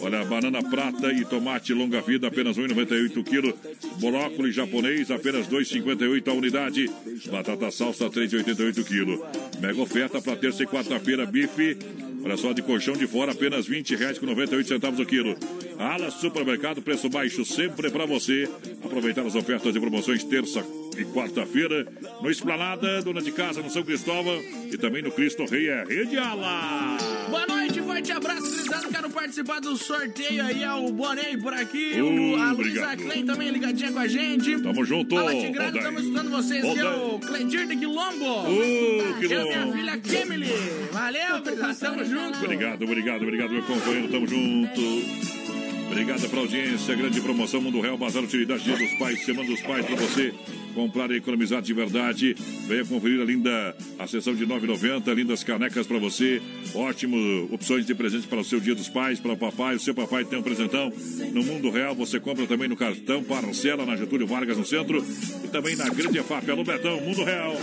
[0.00, 3.56] Olha, banana prata e tomate longa vida, apenas 1,98 quilo.
[4.00, 6.90] Brócolis japonês, apenas 2,58 a unidade.
[7.30, 9.24] Batata salsa, 3,88 quilo.
[9.60, 11.76] Mega oferta para terça e quarta-feira, bife.
[12.24, 15.36] Olha só, de colchão de fora, apenas 20 reais com 98 centavos o quilo.
[15.78, 18.48] Ala Supermercado, preço baixo sempre para você.
[18.84, 20.64] Aproveitar as ofertas e promoções terça
[20.96, 21.86] e quarta-feira
[22.22, 24.40] no Esplanada, Dona de Casa, no São Cristóvão
[24.70, 26.96] e também no Cristo Rei, é Rede Ala.
[27.28, 27.61] Boa noite,
[27.92, 28.88] forte abraço, Grisado.
[28.88, 30.62] Quero participar do sorteio aí.
[30.62, 32.00] É o Bonei por aqui.
[32.00, 32.96] Uh, o, a Luísa.
[32.96, 34.60] Klein também ligadinha com a gente.
[34.60, 36.64] Tamo junto, Fala, Tigrado, estamos escutando vocês.
[36.64, 38.48] Aqui é o Cledir de Quilombo.
[38.48, 40.52] Uh, E a minha filha Kemily.
[40.92, 41.96] Valeu, Grisado.
[41.96, 42.38] Tamo junto.
[42.38, 44.08] Obrigado, obrigado, obrigado, meu companheiro.
[44.08, 45.51] Tamo junto.
[45.92, 46.94] Obrigado pela audiência.
[46.94, 50.32] Grande promoção Mundo Real Bazar Utilidade Dia dos Pais, Semana dos Pais para você
[50.74, 52.34] comprar e economizar de verdade.
[52.66, 56.40] Venha conferir a linda a sessão de 9,90, lindas canecas para você.
[56.74, 59.76] Ótimo opções de presentes para o seu Dia dos Pais, para o papai.
[59.76, 60.90] O seu papai tem um presentão.
[61.30, 65.04] No Mundo Real você compra também no cartão Parcela na Getúlio Vargas no centro
[65.44, 66.50] e também na Grande EFAP.
[66.50, 67.54] Alô Betão, Mundo Real.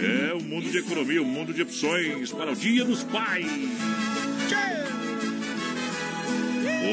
[0.00, 3.46] É um mundo de economia, um mundo de opções para o Dia dos Pais.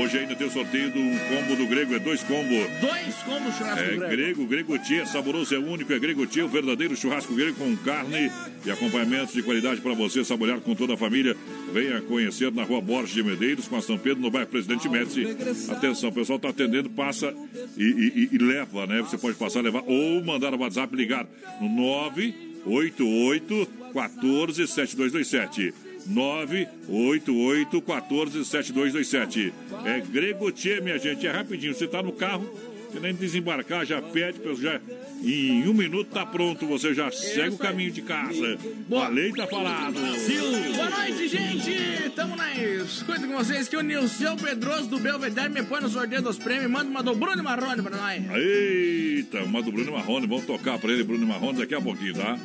[0.01, 2.67] Hoje ainda tem o sorteio do um combo do grego, é dois combos.
[2.81, 4.07] Dois combos churrasco É grego.
[4.09, 8.31] grego, grego tia, saboroso é único, é grego tia, o verdadeiro churrasco grego com carne
[8.65, 11.35] e acompanhamentos de qualidade para você saborear com toda a família.
[11.71, 15.25] Venha conhecer na rua Borges de Medeiros, com a São Pedro, no bairro Presidente Médici.
[15.69, 17.33] Atenção, o pessoal está atendendo, passa
[17.77, 19.01] e, e- e- leva, né?
[19.01, 21.25] Você pode passar, levar ou mandar no WhatsApp ligar
[21.61, 25.73] no 988 14 7227.
[26.07, 29.53] 988 14 7227.
[29.85, 31.25] É Grego Tchê, minha gente.
[31.25, 31.73] É rapidinho.
[31.73, 32.49] Você está no carro,
[32.99, 34.79] nem desembarcar, já pede, já,
[35.23, 36.65] em um minuto tá pronto.
[36.67, 38.57] Você já segue o caminho de casa.
[38.91, 39.93] A lei tá falado.
[39.93, 42.11] Boa noite, gente!
[42.15, 46.21] Tamo na escuta com vocês que o Nilson Pedroso do Belvedere me põe no sorteio
[46.21, 46.69] dos prêmios.
[46.69, 48.21] Manda uma do Bruno e Marrone pra nós.
[48.35, 50.27] Eita, uma do Bruno Marrone.
[50.27, 52.37] Vamos tocar pra ele, Bruno Marrone, daqui a pouquinho, tá?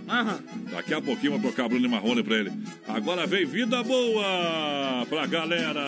[0.70, 2.52] Daqui a pouquinho vamos tocar Bruno Marrone pra ele.
[2.86, 5.84] Agora vem vida boa pra galera.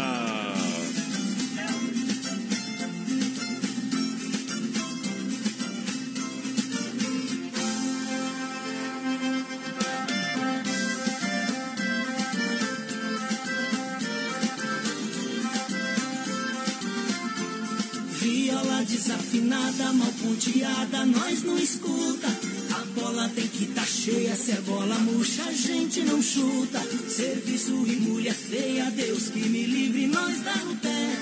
[18.91, 22.27] Desafinada, mal ponteada, nós não escuta.
[22.75, 26.81] A bola tem que tá cheia, se é bola murcha, a gente não chuta.
[27.09, 31.17] Serviço e mulher feia, Deus que me livre, nós dá no pé.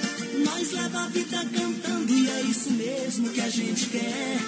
[0.45, 4.39] Nós leva a vida cantando e é isso mesmo que a gente quer.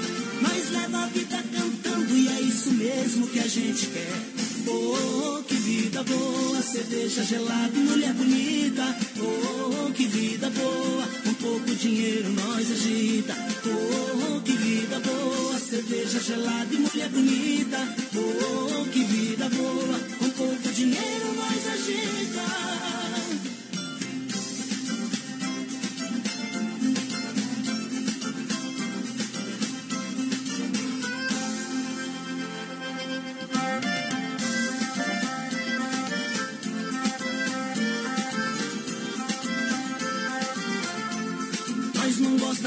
[0.41, 4.40] Nós leva a vida cantando e é isso mesmo que a gente quer.
[4.67, 8.97] Oh, que vida boa, cerveja gelada mulher bonita.
[9.19, 13.35] Oh, que vida boa, um pouco dinheiro nós agita.
[13.67, 17.79] Oh, que vida boa, cerveja gelada e mulher bonita.
[18.15, 23.10] Oh, que vida boa, um pouco dinheiro nós agita.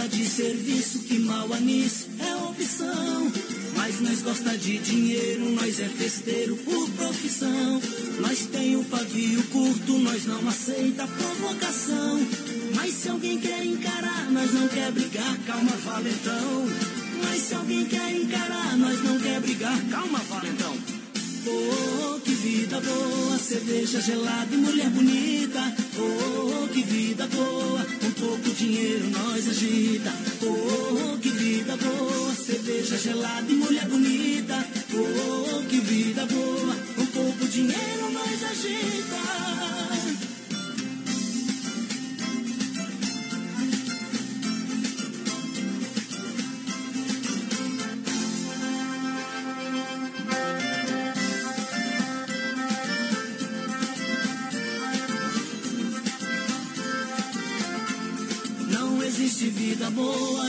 [0.04, 3.32] Gosta de serviço, que mal nisso é opção.
[3.76, 7.82] Mas nós gosta de dinheiro, nós é festeiro por profissão.
[8.20, 12.20] Nós tem o pavio curto, nós não aceita provocação.
[12.76, 16.68] Mas se alguém quer encarar, nós não quer brigar, calma, valentão.
[17.24, 20.93] Mas se alguém quer encarar, nós não quer brigar, calma, valentão.
[21.46, 25.76] Oh, que vida boa, cerveja gelada e mulher bonita.
[25.98, 30.14] Oh, que vida boa, um pouco dinheiro nós agita.
[30.42, 34.66] Oh, que vida boa, cerveja gelada e mulher bonita.
[34.94, 39.33] Oh, que vida boa, um pouco dinheiro nós agita.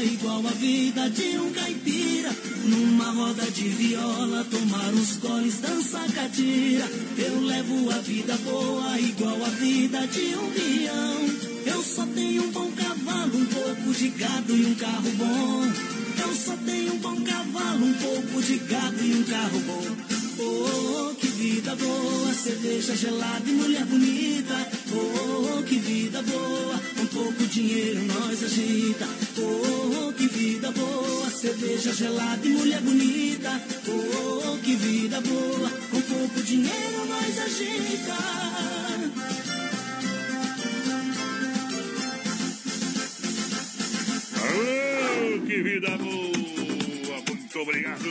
[0.05, 2.31] Igual a vida de um caipira.
[2.65, 6.89] Numa roda de viola, tomar uns cones, dançar catira.
[7.19, 11.55] Eu levo a vida boa igual a vida de um peão.
[11.67, 15.65] Eu só tenho um bom cavalo, um pouco de gado e um carro bom.
[16.23, 20.15] Eu só tenho um bom cavalo, um pouco de gado e um carro bom.
[20.37, 24.69] Oh, que vida boa, cerveja gelada e mulher bonita.
[24.93, 29.24] Oh, que vida boa, um pouco dinheiro nós agita.
[31.45, 33.61] Cerveja gelada e mulher bonita.
[33.87, 38.17] Oh, que vida boa, um pouco dinheiro nós agita.
[44.41, 47.23] Oh, que vida boa!
[47.29, 48.05] Muito obrigado!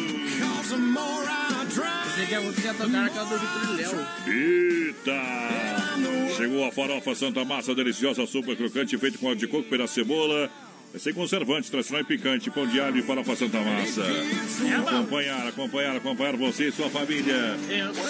[2.05, 5.21] Você quer, você quer tocar aquela do Vitor Eita!
[6.37, 10.01] Chegou a farofa Santa Massa, deliciosa, super crocante, feita com óleo de coco, pedaço de
[10.01, 10.51] cebola.
[10.93, 14.03] É sem conservantes, tradicional e picante, pão de alho e farofa Santa Massa.
[14.77, 17.57] Acompanhar, acompanhar, acompanhar você e sua família.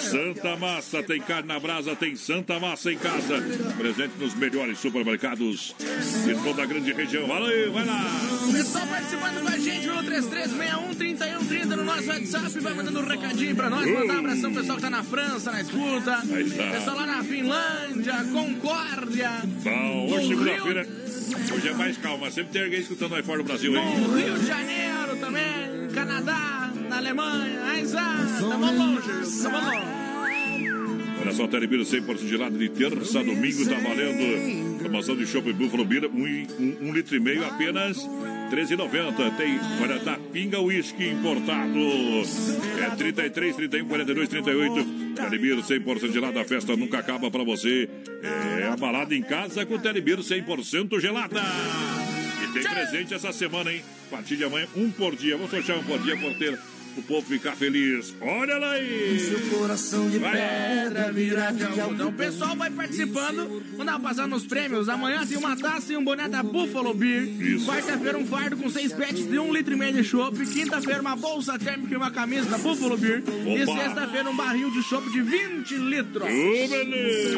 [0.02, 3.42] Santa Massa, tem carne na brasa, tem Santa Massa em casa.
[3.78, 5.74] Presente nos melhores supermercados
[6.26, 7.26] de toda a grande região.
[7.26, 8.04] Valeu, vai lá!
[8.52, 13.70] Pessoal participando com a gente no 3361 no nosso WhatsApp, vai mandando um recadinho pra
[13.70, 16.22] nós, mandar um abração pro pessoal que tá na França, na escuta.
[16.38, 16.70] Está.
[16.70, 19.30] Pessoal lá na Finlândia, Concórdia.
[19.62, 21.13] Bom, no hoje segunda-feira.
[21.52, 23.98] Hoje é mais calma, sempre tem alguém escutando aí fora do Brasil, hein?
[23.98, 27.64] No Rio de Janeiro também, Canadá, na Alemanha.
[27.64, 30.04] Aí já, tamo longe, tamo longe.
[31.20, 34.78] Olha só, Telebira 100% gelado de terça a domingo, tá valendo.
[34.78, 37.96] Promoção de Shopping Buffalo Beer, um, um, um litro e meio, apenas
[38.50, 39.36] R$13,90.
[39.36, 41.78] Tem, olha, da Pinga Whisky importado.
[42.80, 44.84] É 33, 31, 42, 38.
[45.14, 47.88] Telebir 100% gelado, a festa nunca acaba pra você.
[48.60, 51.40] É a balada em casa com Telebir 100% gelada.
[52.42, 53.82] E tem presente essa semana, hein?
[54.08, 55.36] A partir de amanhã, um por dia.
[55.36, 56.34] Vou sortear um por dia por
[56.94, 58.14] ter o povo ficar feliz.
[58.20, 59.18] Olha lá aí!
[59.20, 60.32] Seu coração de Vai.
[60.32, 62.12] pedra virar de Então o algodão.
[62.12, 64.88] pessoal vai participando, vamos dar uma passada nos prêmios.
[64.88, 67.28] Amanhã tem uma taça e um boné da Buffalo Beer.
[67.64, 70.36] Quarta-feira um fardo com seis pets de um litro e meio de chopp.
[70.46, 73.22] Quinta-feira uma bolsa térmica e uma camisa da Buffalo Beer.
[73.46, 73.82] E Opa.
[73.82, 76.24] sexta-feira um barril de chopp de 20 litros.
[76.28, 77.34] Ô, beleza!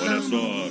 [0.00, 0.68] Olha só,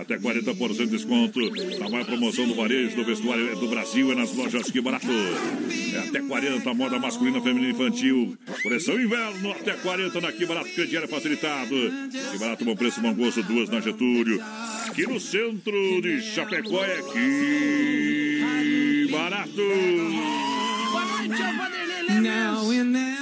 [0.00, 1.40] até 40% de desconto.
[1.84, 5.06] A maior promoção do varejo do vestuário do Brasil é nas lojas Que Barato.
[5.08, 8.36] É até 40% moda masculina, feminina e infantil.
[8.62, 11.74] Coleção inverno, até 40% na Que Barato, crediário facilitado.
[12.32, 14.42] Que Barato, bom preço, bom gosto, duas na Getúlio.
[14.88, 19.48] Aqui no centro de Chapecó é Que Barato.
[20.90, 22.32] Boa noite, o Vanderlei Lemes.
[22.62, 23.18] O homem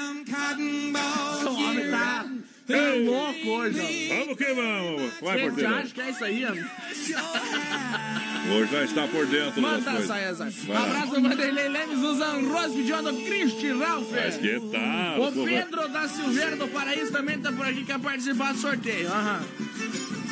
[2.66, 4.08] tá é louco hoje.
[4.08, 5.12] Vamos que vamos.
[5.20, 5.74] Vai, Gente, porteiro.
[5.74, 6.52] acho que é isso aí, ó.
[8.48, 9.90] Hoje já está por dentro Manda.
[9.90, 10.84] Vai lá.
[10.84, 14.08] Abraço, Vanderlei Lemes, Suzan Rose, pedindo Cristi Ralph.
[14.12, 15.20] Mas que tal?
[15.22, 19.08] O Pedro da Silveira do Paraíso também tá por aqui, quer participar do sorteio.
[19.08, 19.44] Aham.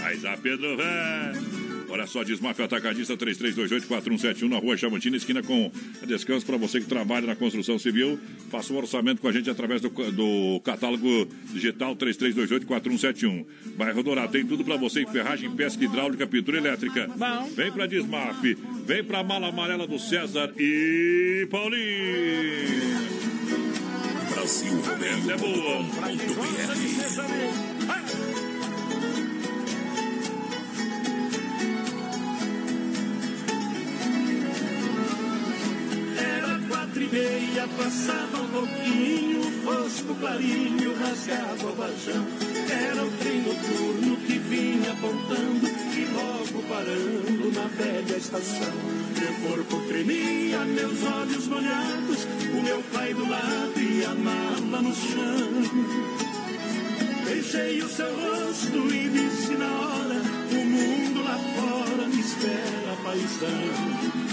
[0.05, 1.64] Aí já, Pedro, velho.
[1.95, 5.71] Olha só, Desmafia Atacadista 3328-4171 na rua Chamantina, esquina com
[6.05, 8.19] descanso para você que trabalha na construção civil.
[8.51, 13.47] Faça um orçamento com a gente através do, do catálogo digital 3328-4171.
[13.77, 17.09] Bairro Dourado, tem tudo para você em ferragem, pesca hidráulica, pintura elétrica.
[17.17, 17.49] Bom.
[17.55, 18.43] Vem para Desmaf,
[18.85, 23.05] vem para Mala Amarela do César e Paulinho.
[24.35, 24.83] Brasil
[25.31, 25.85] é boa.
[36.95, 42.25] Meia, passava um pouquinho, fosco clarinho, rasgava o vajão.
[42.71, 48.73] Era o trem noturno que vinha apontando e logo parando na velha estação.
[49.19, 54.95] Meu corpo tremia, meus olhos molhados, o meu pai do lado e a mala no
[54.95, 56.15] chão.
[57.25, 60.23] Beijei o seu rosto e disse na hora:
[60.53, 64.25] O mundo lá fora me espera, paisão.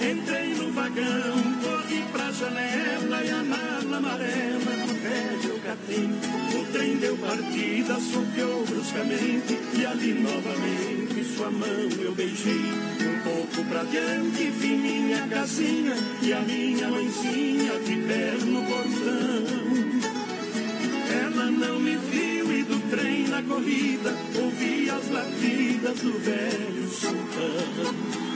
[0.00, 6.60] Entrei no vagão, corri pra janela e a mala amarela do velho eu catei.
[6.60, 12.52] O trem deu partida, sopeou bruscamente e ali novamente sua mão eu beijei.
[12.52, 20.06] Um pouco pra diante vi minha casinha e a minha mãezinha de pé no portão.
[21.22, 28.35] Ela não me viu e do trem na corrida ouvi as latidas do velho sultão.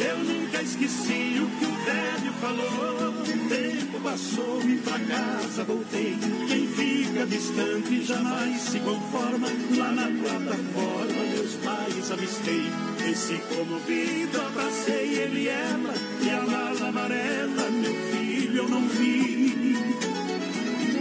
[0.00, 3.10] Eu nunca esqueci o que o velho falou.
[3.10, 6.16] O tempo passou e pra casa voltei.
[6.46, 9.48] Quem fica distante jamais se conforma.
[9.76, 12.62] Lá na plataforma meus pais avistei.
[13.10, 15.94] Esse comovido abracei ele e ela.
[16.22, 19.74] E a mala amarela, meu filho, eu não vi.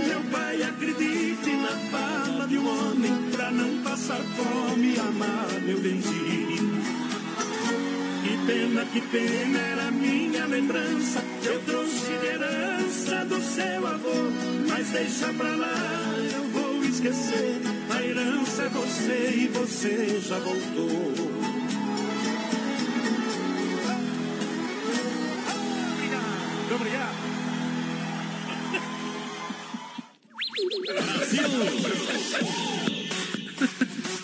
[0.07, 3.30] Meu pai acredite na fala de um homem.
[3.32, 6.97] Pra não passar fome amar meu benzinho.
[8.48, 11.22] Pena, que pena era minha lembrança.
[11.44, 14.32] Eu trouxe de herança do seu avô.
[14.69, 17.61] Mas deixa pra lá, eu vou esquecer.
[17.90, 21.14] A herança é você e você já voltou.
[26.74, 27.18] Obrigado.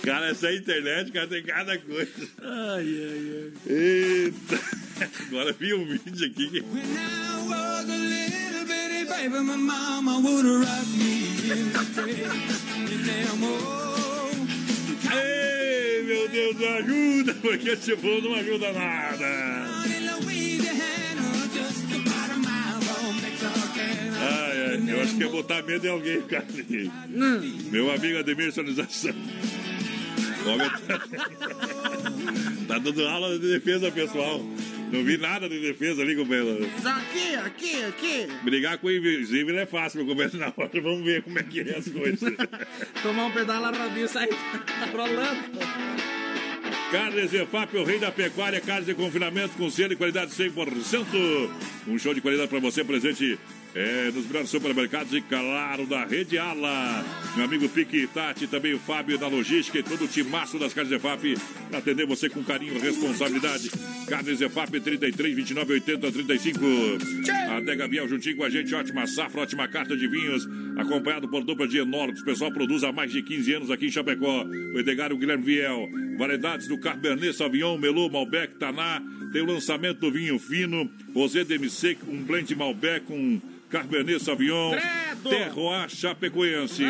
[0.03, 2.11] Cara, essa internet, cara, tem cada coisa.
[2.41, 3.73] Ai, ai, ai.
[3.73, 4.59] Eita.
[5.27, 6.61] Agora vi um vídeo aqui que.
[9.23, 11.93] Baby, my mama would rock me in the
[15.15, 19.25] Ei, meu Deus, ajuda, porque esse povo não ajuda nada.
[24.19, 26.45] Ai, ai, eu acho que é botar medo em alguém, cara.
[27.71, 29.13] Meu amigo Ademir Sonização.
[32.67, 32.77] Tá...
[32.79, 34.39] dando aula de defesa pessoal.
[34.91, 36.69] Não vi nada de defesa ali, companheiro.
[36.85, 38.27] Aqui, aqui, aqui.
[38.43, 40.37] Brigar com o invisível é fácil, meu companheiro.
[40.37, 42.33] Na hora, vamos ver como é que é as coisas.
[43.01, 44.29] Tomar um pedal na rodinha e sair
[44.91, 45.43] rolando.
[46.91, 51.49] Carnes EFAP, o rei da pecuária, carnes de confinamento com selo e qualidade 100%.
[51.87, 53.39] Um show de qualidade para você, presente
[53.75, 57.03] é, nos melhores supermercados e, claro, da Rede Ala.
[57.35, 60.91] Meu amigo Pique Tati, também o Fábio da Logística e todo o timaço das Carnes
[60.91, 61.35] EFAP
[61.69, 63.71] para atender você com carinho e responsabilidade.
[64.07, 66.59] Carnes EFAP 33, 29, 80, 35.
[67.57, 70.47] Adega Biel juntinho com a gente, ótima safra, ótima carta de vinhos,
[70.77, 72.21] acompanhado por dupla de enormes.
[72.21, 74.43] O pessoal produz há mais de 15 anos aqui em Chapecó.
[74.43, 75.89] O Edgar o Guilherme Viel.
[76.17, 79.01] Variedades do Cabernet Sauvignon, Melô, Malbec, Taná.
[79.31, 83.03] Tem o lançamento do vinho fino, Rosé Demi-Sec, um blend Malbec
[83.73, 84.75] com Cabernet Sauvignon,
[85.27, 86.83] Terroir Chapecoense.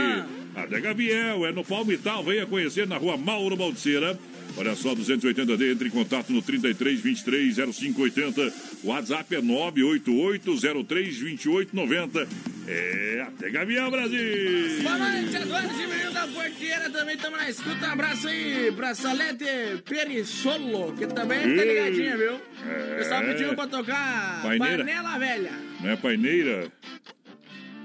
[0.54, 4.20] Adega Viel, é no Palmital, venha conhecer na rua Mauro Baldiceira.
[4.56, 8.54] Olha só, 280D, entre em contato no 33 23 0580.
[8.84, 12.28] O WhatsApp é 988 03 2890.
[12.68, 14.84] É, até Gavião Brasil!
[14.84, 17.88] Boa noite, Eduardo Gimenil da Porteira, também estamos na escuta.
[17.88, 22.40] Um abraço aí pra Salete Pericholo, que também tá Ei, ligadinha, viu?
[22.70, 22.96] é.
[22.98, 24.78] Pessoal pediu pra tocar Paineira.
[24.86, 25.73] Panela Velha.
[25.84, 26.72] Não é paineira?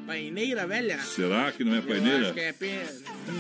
[0.07, 0.99] Paineira Velha?
[1.01, 2.20] Será que não é Eu paineira?
[2.20, 2.53] acho que é...
[2.53, 2.66] Pe...
[2.66, 2.87] É,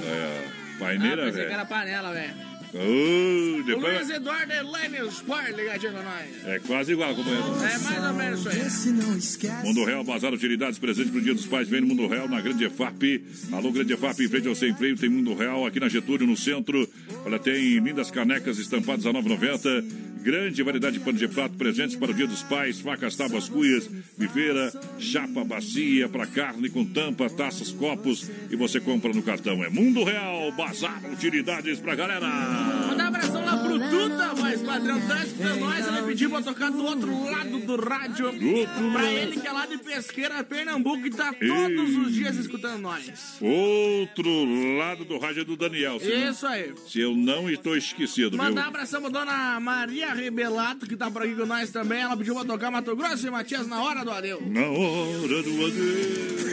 [0.04, 1.52] ah, paineira, pensei que velho.
[1.52, 2.34] era panela, velho.
[2.74, 3.96] O depois...
[3.96, 6.46] Luiz Eduardo Elaine Sport ligadinho com nós.
[6.46, 7.46] É quase igual, companheiro.
[7.64, 9.64] É mais ou menos isso aí.
[9.64, 12.64] Mundo Real, Bazar Utilidades, presente pro Dia dos Pais, vem no Mundo Real, na Grande
[12.64, 13.24] EFAP.
[13.52, 16.36] Alô, Grande EFAP, em frente ao Sem Freio, tem Mundo Real aqui na Getúlio, no
[16.36, 16.86] centro.
[17.24, 20.07] Olha, tem lindas canecas estampadas a 9,90.
[20.22, 23.88] Grande variedade de pano de prato, presentes para o Dia dos Pais, facas, tábuas, cuias,
[24.16, 28.30] bifeira, chapa, bacia para carne com tampa, taças, copos.
[28.50, 29.64] E você compra no cartão.
[29.64, 32.26] É Mundo Real, Bazar Utilidades pra galera.
[32.26, 33.47] Mandar um abração
[33.78, 35.86] pro Duda, mas padrão, tá escutando nós.
[35.88, 38.32] Ele pediu pra tocar do outro lado do rádio.
[38.32, 39.06] pra lado.
[39.06, 43.38] ele que é lá de Pesqueira, Pernambuco, e tá todos os dias escutando nós.
[43.40, 45.98] Outro lado do rádio é do Daniel.
[46.00, 46.72] Se não- Isso aí.
[46.86, 48.68] Se eu não estou esquecido, Mandar um viu?
[48.68, 52.00] abração pra dona Maria Rebelato, que tá por aqui com nós também.
[52.00, 54.40] Ela pediu pra tocar Mato Grosso e Matias na hora do adeus.
[54.46, 56.48] Na hora do adeus.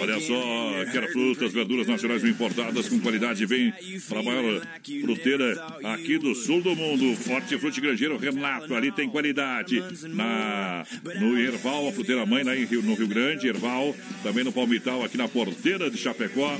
[0.00, 3.44] Olha só, quero frutas, verduras nacionais bem importadas com qualidade.
[3.46, 3.72] Vem
[4.08, 4.62] para a maior
[5.02, 5.54] fruteira
[5.96, 7.16] aqui do sul do mundo.
[7.16, 9.82] Forte Frute Grangeiro Renato, ali tem qualidade.
[10.08, 10.84] Na,
[11.18, 13.96] no Erval, a fruteira mãe, lá em Rio, no Rio Grande, Erval.
[14.22, 16.56] Também no Palmital, aqui na porteira de Chapecó.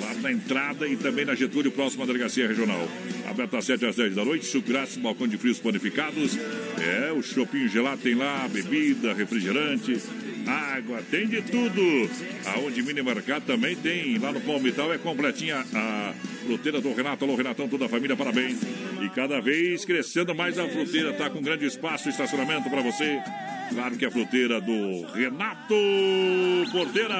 [0.00, 2.88] Lá na entrada e também na Getúlio, próxima delegacia regional.
[3.28, 4.60] Aberta às 7 às 10 da noite.
[4.60, 6.36] Grátis, balcão de frios panificados.
[6.78, 9.98] É, o chopinho gelado tem lá, bebida, refrigerante.
[10.46, 12.10] Água, tem de tudo.
[12.46, 14.18] Aonde mini mercado também tem.
[14.18, 17.24] Lá no Palmital é completinha a fruteira do Renato.
[17.24, 18.58] Alô, Renatão, toda a família, parabéns.
[19.00, 23.20] E cada vez crescendo mais a fruteira, tá com grande espaço e estacionamento para você.
[23.70, 25.74] Claro que é a fruteira do Renato
[26.72, 27.14] Porteira.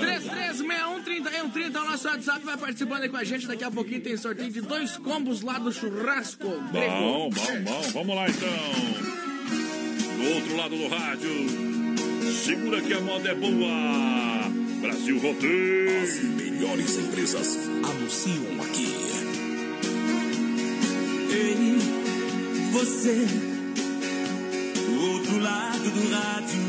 [0.00, 3.46] 3361 é o nosso WhatsApp vai participando aí com a gente.
[3.46, 6.46] Daqui a pouquinho tem sorteio de dois combos lá do churrasco.
[6.46, 7.82] Bom, bom, bom.
[7.92, 8.48] Vamos lá então.
[10.16, 11.30] Do outro lado do rádio,
[12.44, 14.48] segura que a moda é boa.
[14.80, 16.37] Brasil Rodeio.
[16.58, 18.92] Melhores empresas anunciam aqui.
[21.30, 21.78] Ei,
[22.72, 23.26] você,
[24.74, 26.60] do outro lado do rádio,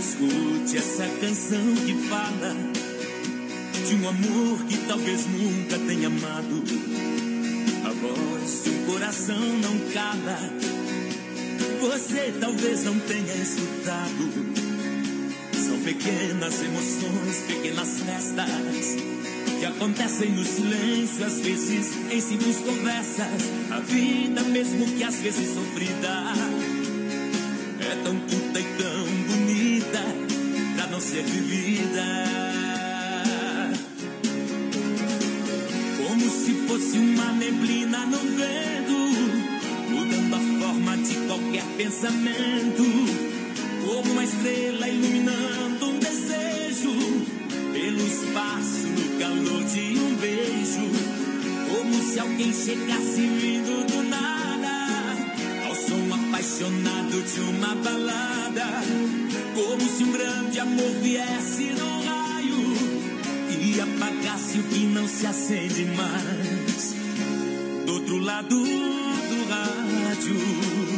[0.00, 2.56] escute essa canção que fala
[3.86, 6.64] de um amor que talvez nunca tenha amado.
[7.84, 10.40] A voz de um coração não cala.
[11.82, 14.49] Você talvez não tenha escutado.
[15.84, 18.96] Pequenas emoções, pequenas festas
[19.58, 23.50] que acontecem no silêncio, às vezes em simples conversas.
[23.70, 26.32] A vida, mesmo que às vezes sofrida,
[27.80, 30.02] é tão curta e tão bonita
[30.76, 32.04] pra não ser vivida.
[35.96, 38.92] Como se fosse uma neblina no vento,
[39.90, 43.29] mudando a forma de qualquer pensamento.
[44.00, 46.90] Como uma estrela iluminando um desejo
[47.70, 50.88] pelo espaço no calor de um beijo.
[51.68, 58.66] Como se alguém chegasse vindo do nada ao som apaixonado de uma balada.
[59.54, 62.72] Como se um grande amor viesse no raio
[63.50, 66.94] e apagasse o que não se acende mais.
[67.84, 70.89] Do outro lado do rádio.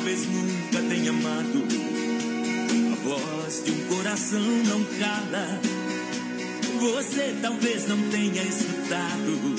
[0.00, 1.62] Talvez nunca tenha amado.
[2.90, 5.60] A voz de um coração não cala.
[6.80, 9.56] Você talvez não tenha escutado.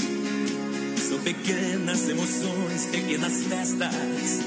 [0.98, 4.42] São pequenas emoções, pequenas festas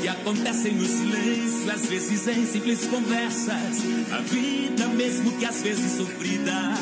[0.00, 3.78] que acontecem no silêncio, às vezes em simples conversas.
[4.10, 6.74] A vida, mesmo que às vezes sofrida,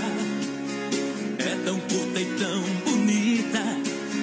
[1.38, 3.62] é tão curta e tão bonita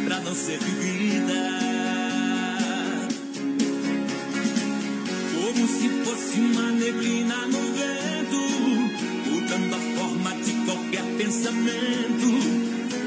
[0.05, 1.72] pra não ser vivida.
[5.63, 8.37] Como se fosse uma neblina no vento,
[9.29, 12.27] mudando a forma de qualquer pensamento.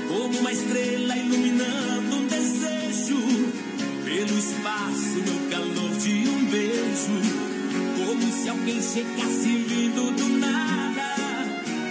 [0.09, 3.19] Como uma estrela iluminando um desejo
[4.07, 7.21] pelo espaço no calor de um beijo.
[7.95, 11.15] Como se alguém chegasse vindo do nada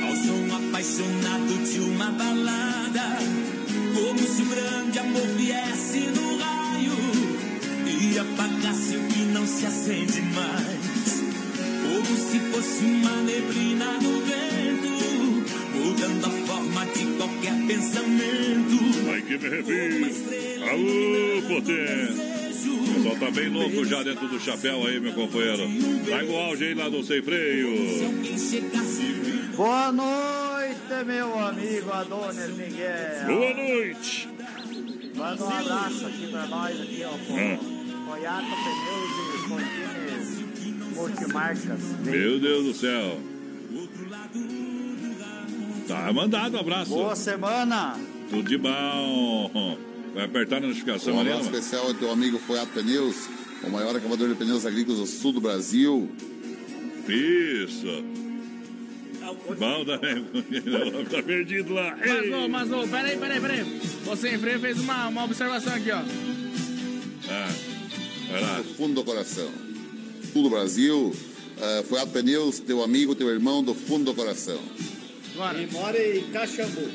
[0.08, 3.20] ao som apaixonado de uma balada.
[3.94, 6.15] Como se um grande amor viesse
[9.46, 11.24] não se acende mais.
[11.84, 14.90] Como se fosse uma neblina no vento,
[15.76, 19.06] mudando a forma de qualquer pensamento.
[19.06, 20.06] Vai que me refiro.
[20.68, 22.36] Alô, potência.
[22.66, 25.70] O pessoal tá bem louco já dentro do chapéu aí, meu companheiro.
[26.10, 27.70] Tá igual auge aí lá do Sem Freio.
[29.56, 33.28] Boa noite, meu amigo Adonis Miguel.
[33.28, 34.28] Boa noite.
[35.16, 37.75] Manda um abraço aqui pra nós, aqui, ó.
[38.16, 41.82] Toyota Pneus e Contines Multimarcas.
[42.06, 43.20] Meu Deus do céu.
[45.86, 46.92] Tá mandado um abraço.
[46.92, 48.00] Boa semana.
[48.30, 49.78] Tudo de bom.
[50.14, 51.42] Vai apertar na notificação Um ali, mano.
[51.42, 53.28] especial ao teu amigo Foiato Pneus,
[53.64, 56.10] o maior acabador de pneus agrícolas do sul do Brasil.
[57.10, 58.02] Isso.
[59.60, 60.24] Bom também.
[61.12, 61.98] tá perdido lá.
[61.98, 63.64] Mas, ô, mas, ô, peraí, peraí, peraí.
[64.06, 66.02] Você em freio fez uma, uma observação aqui, ó.
[67.28, 67.75] Ah,
[68.40, 69.50] Do fundo do coração.
[70.34, 71.14] Sul do Brasil.
[71.58, 74.60] Uh, Foiato Pneus, teu amigo, teu irmão, do fundo do coração.
[75.34, 75.62] Agora.
[75.62, 76.82] E mora em Caxambu.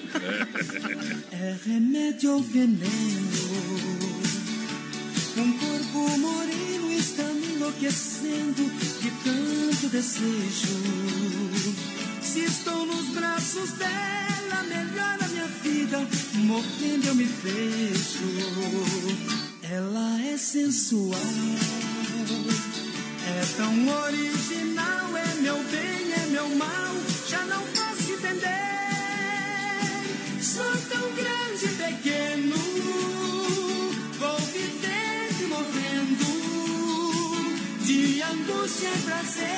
[1.32, 3.30] É remédio ou veneno?
[5.38, 8.62] Um corpo moreno está me enlouquecendo
[9.00, 10.76] de tanto desejo.
[12.20, 16.06] Se estou nos braços dela, melhora minha vida.
[16.34, 19.49] Morrendo eu me vejo.
[19.72, 21.14] Ela é sensual,
[23.24, 25.16] é tão original.
[25.16, 26.96] É meu bem, é meu mal.
[27.28, 28.48] Já não posso entender.
[30.42, 32.56] Sou tão grande e pequeno.
[34.18, 36.26] Vou vivendo e morrendo.
[37.84, 39.50] De angústia e prazer.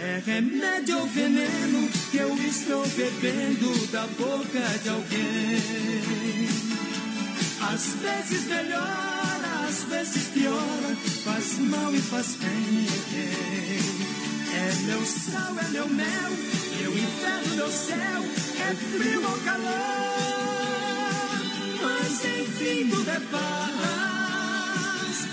[0.00, 6.69] É remédio ou veneno que eu estou bebendo da boca de alguém.
[7.60, 12.86] Às vezes melhora, às vezes piora, faz mal e faz bem.
[14.52, 16.30] É meu sal, é meu mel,
[16.78, 18.24] meu inferno, meu céu,
[18.58, 19.70] é frio ou calor.
[21.82, 23.68] Mas enfim tudo é paz,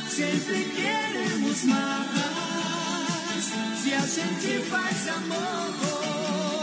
[0.09, 2.07] sempre queremos mais.
[3.81, 6.56] Se a gente faz amor.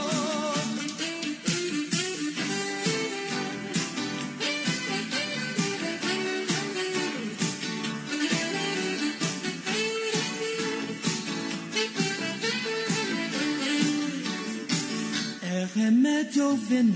[15.74, 16.94] Remédio ou veneno.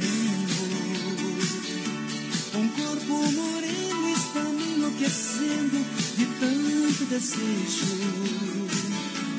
[2.55, 5.85] Um corpo moreno está me enlouquecendo
[6.17, 8.69] De tanto desejo.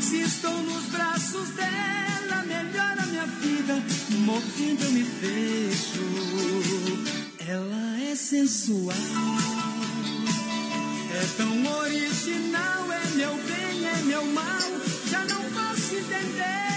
[0.02, 3.82] Se estou nos braços dela Melhora minha vida.
[4.26, 6.04] Morrendo eu me vejo.
[7.48, 8.96] Ela é sensual.
[11.12, 14.60] É tão original É meu bem, é meu mal.
[15.10, 16.70] Já não posso entender.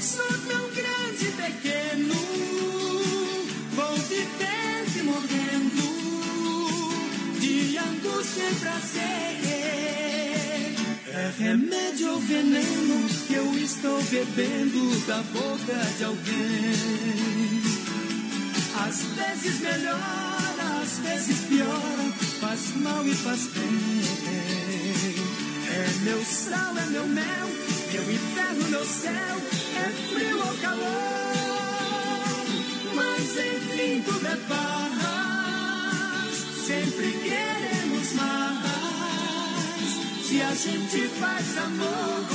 [0.00, 0.67] Sou tão
[8.38, 9.18] e prazer.
[11.12, 17.58] É remédio ou veneno que eu estou bebendo da boca de alguém.
[18.86, 24.02] Às vezes melhora, às vezes piora, faz mal e faz bem.
[25.70, 27.48] É meu sal, é meu mel,
[27.92, 29.36] meu inferno, meu céu,
[29.76, 30.98] é frio ou calor.
[32.94, 36.34] Mas enfim tudo é paz,
[36.66, 37.12] sempre
[38.14, 38.68] mais.
[40.26, 42.28] Se a gente faz amor,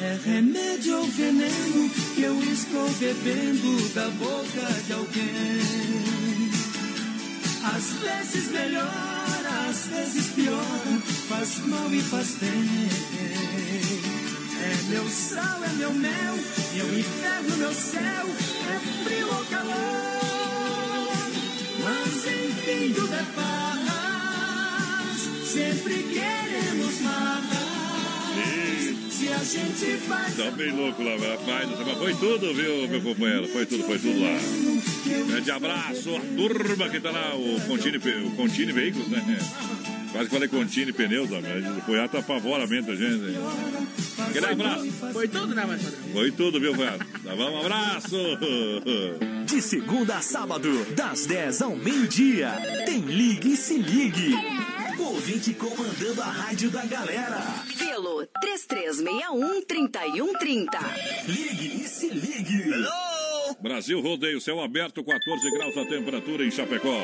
[0.00, 5.98] é remédio ou veneno que eu estou bebendo da boca de alguém.
[7.64, 12.88] Às vezes melhora, às vezes piora, faz mal e faz bem.
[14.60, 16.34] É meu sal, é meu mel,
[16.74, 18.26] meu inferno, meu céu,
[18.74, 20.08] é frio ou calor.
[21.84, 23.67] Mas enfim tudo é paz,
[25.48, 27.68] sempre queremos mais.
[29.12, 31.68] Se a gente faz Tá bem louco lá, rapaz.
[31.86, 33.48] Mas foi tudo, viu, meu companheiro?
[33.48, 34.38] Foi tudo, foi tudo lá.
[35.26, 39.38] Grande abraço, a turma que tá lá, o Contine, Pe- o Contine Veículos, né?
[40.12, 43.36] Quase que falei Contine Pneus, mas foi ato apavoramento a gente.
[44.18, 44.86] Aquele abraço.
[45.12, 46.00] Foi tudo, né, mais padrão?
[46.12, 46.98] Foi tudo, viu, velho?
[46.98, 48.16] Tá bom, um abraço.
[49.46, 52.52] De segunda a sábado, das 10 ao meio-dia,
[52.86, 54.34] tem Ligue e Se Ligue.
[54.98, 57.40] Ouvinte comandando a rádio da galera.
[57.78, 60.66] Pelo 3361-3130.
[61.26, 62.64] Ligue e Se Ligue.
[63.60, 66.98] Brasil Rodeio, céu aberto, 14 graus a temperatura em Chapecó.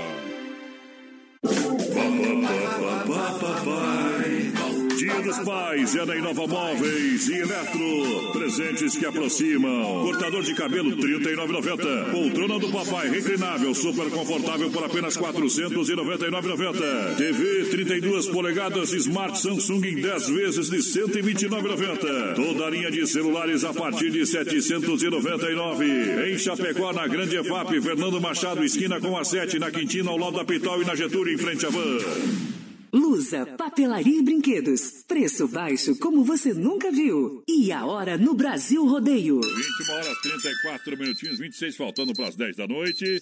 [5.04, 8.32] Dia dos Pais é na Inova Móveis e Eletro.
[8.32, 10.02] Presentes que aproximam.
[10.02, 12.10] Cortador de cabelo R$ 39,90.
[12.10, 17.16] Poltrona do papai reclinável, super confortável por apenas R$ 499,90.
[17.16, 22.34] TV 32 polegadas Smart Samsung em 10 vezes de R$ 129,90.
[22.34, 26.30] Toda a linha de celulares a partir de R$ 799.
[26.30, 30.36] Em Chapecó, na Grande EFAP, Fernando Machado, esquina com a 7, na Quintina, ao lado
[30.36, 31.98] da Pitol e na Getúlio, em frente à van.
[32.92, 35.02] Lusa, papelaria e brinquedos.
[35.08, 37.42] Preço baixo como você nunca viu.
[37.48, 39.40] E a hora no Brasil Rodeio.
[39.40, 43.20] 21 horas 34 minutinhos, 26 faltando para as 10 da noite.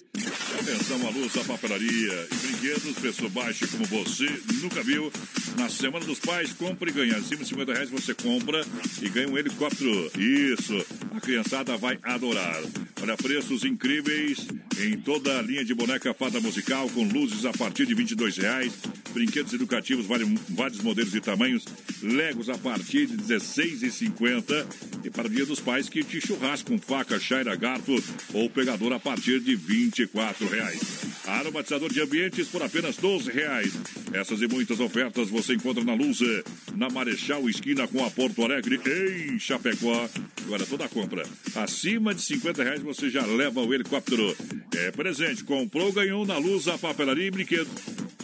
[0.63, 4.29] Atenção, a luz, a papelaria e brinquedos, preço baixo como você
[4.61, 5.11] nunca viu.
[5.57, 7.17] Na Semana dos Pais, compre e ganha.
[7.17, 8.65] Acima de 50 reais você compra
[9.01, 10.09] e ganha um helicóptero.
[10.17, 12.61] Isso, a criançada vai adorar.
[13.01, 14.47] Olha, preços incríveis
[14.79, 18.71] em toda a linha de boneca fada musical, com luzes a partir de 22 reais.
[19.13, 21.65] Brinquedos educativos, vários, modelos e tamanhos.
[22.01, 24.65] Legos a partir de 16,50.
[25.03, 28.01] E para o Dia dos Pais, kit churrasco com faca, chaira, garfo
[28.33, 30.79] ou pegador a partir de 24 reais.
[31.25, 33.73] Aromatizador de ambientes por apenas 12 reais.
[34.13, 36.43] Essas e muitas ofertas você encontra na Luza,
[36.75, 40.09] na Marechal Esquina com a Porto Alegre, em Chapecó.
[40.45, 41.23] Agora toda a compra
[41.55, 44.35] acima de 50 reais você já leva o helicóptero.
[44.75, 47.69] É presente, comprou, ganhou na Luza, papelaria e brinquedo.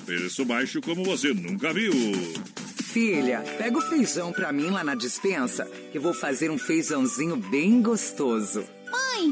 [0.05, 1.93] Preço baixo como você nunca viu.
[2.83, 7.81] Filha, pega o feijão pra mim lá na dispensa, que vou fazer um feijãozinho bem
[7.81, 8.65] gostoso.
[8.89, 9.31] Mãe,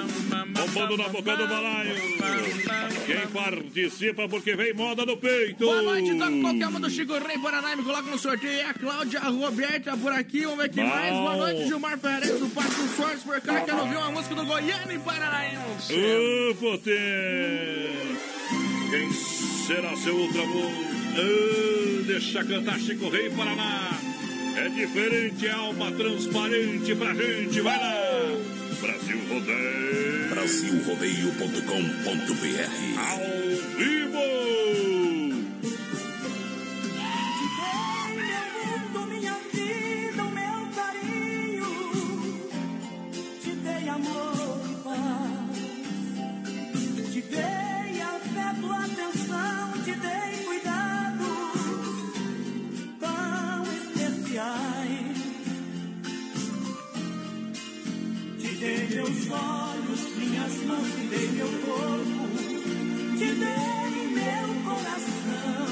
[0.73, 1.95] Bombando na boca do balaio.
[3.05, 5.65] Quem participa porque vem moda no peito.
[5.65, 7.75] Boa noite, toca qualquer uma do Chico Rei Paraná.
[7.75, 8.59] Me coloca no sorteio.
[8.59, 10.41] É a Cláudia Roberta por aqui.
[10.41, 10.89] Vamos ver quem Bom.
[10.89, 11.13] mais.
[11.13, 13.61] Boa noite, Gilmar Ferreira do Parque dos Sortes por cá.
[13.61, 15.93] Quero ouvir uma música do Goiânia em Paranaense.
[15.93, 17.01] Ô, potência!
[18.89, 19.11] Quem
[19.67, 20.71] será seu outro amor?
[20.71, 23.89] Ô, deixa cantar Chico Rei Paraná.
[24.55, 27.59] É diferente, é alma transparente pra gente.
[27.59, 28.60] Vai lá!
[28.81, 30.29] Brasil Rodeio.
[30.29, 33.21] Brasilrodeio.com.br Ao
[33.77, 35.00] vivo!
[59.01, 60.91] Meus olhos, minhas mãos.
[60.91, 62.21] Te dei meu corpo.
[63.17, 65.67] Te dei meu coração.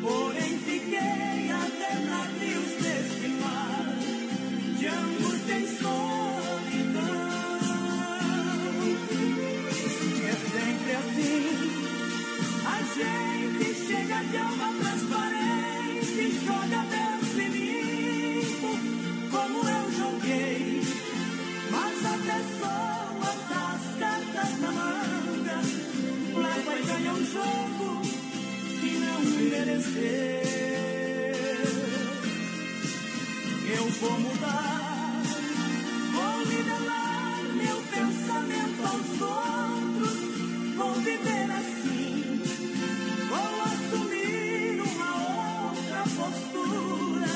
[0.00, 3.96] Porém fiquei até navios deste mar
[4.78, 6.04] De angústia e solidão
[10.28, 11.44] É sempre assim
[12.66, 14.93] A gente chega de alma transparente
[27.34, 29.20] que não
[29.50, 30.04] mereceu.
[33.76, 35.22] Eu vou mudar,
[36.12, 40.18] vou nivelar meu pensamento aos outros,
[40.76, 42.42] vou viver assim,
[43.28, 45.10] vou assumir uma
[45.70, 47.32] outra postura,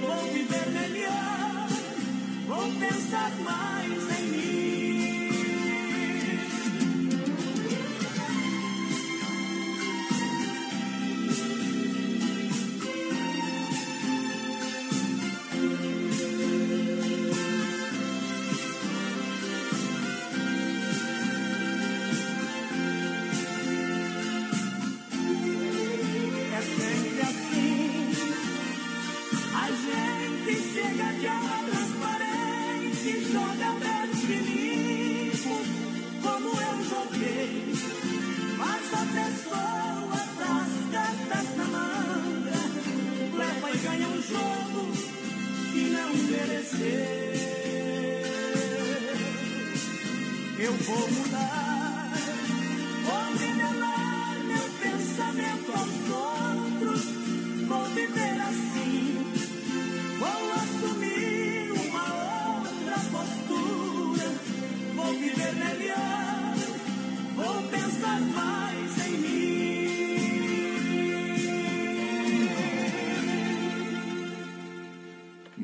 [0.00, 1.68] vou viver melhor,
[2.48, 4.17] vou pensar mais em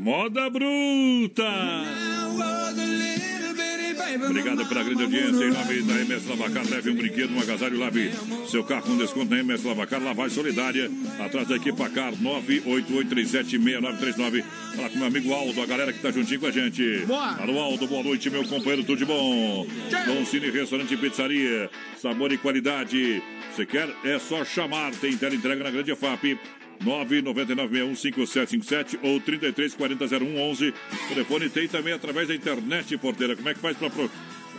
[0.04, 1.48] Moda Bruta!
[4.28, 5.46] Obrigado pela grande audiência.
[5.46, 8.12] Em nome da MS Lavacar, leve um brinquedo, um agasalho, lave
[8.46, 10.90] seu carro com desconto na MS Lavacar, lavagem solidária.
[11.18, 14.44] Atrás da equipe Pacar, 988376939.
[14.76, 17.06] Fala com meu amigo Aldo, a galera que tá juntinho com a gente.
[17.06, 17.40] Boa.
[17.40, 19.66] Alô, Aldo, boa noite, meu companheiro, tudo de bom?
[20.06, 23.22] Bom Cine Restaurante e Pizzaria, sabor e qualidade.
[23.50, 23.88] Você quer?
[24.04, 24.90] É só chamar.
[24.96, 26.38] Tem tela entrega na Grande FAP.
[26.84, 30.72] 999615757 ou 33400111.
[30.72, 33.36] O telefone tem também através da internet, porteira.
[33.36, 33.90] Como é que faz para.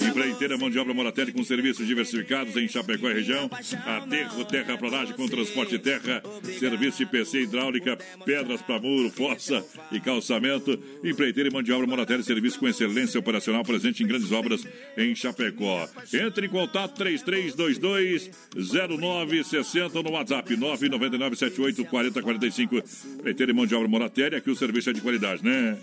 [0.00, 3.50] Empreiteira mão de obra Moratelli com serviços diversificados em Chapecó e região.
[3.86, 6.22] Aterro, terra planagem com transporte de terra,
[6.58, 10.78] serviço de PC hidráulica, pedras para muro, fossa e calçamento.
[11.04, 14.66] Empreiteira e mão de obra Moratelli, serviço com excelência operacional presente em grandes obras
[14.96, 15.88] em Chapecó.
[16.12, 22.76] Entre em contato 3322 0960 no WhatsApp 999 78 40 45.
[23.18, 25.78] Empreiteira e mão de obra Moratelli, aqui o serviço é de qualidade, né?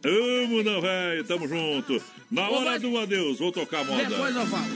[0.00, 2.02] Tamo, não, velho, tamo junto.
[2.30, 4.04] Na hora do adeus, vou tocar a moda.
[4.04, 4.66] Depois eu falo.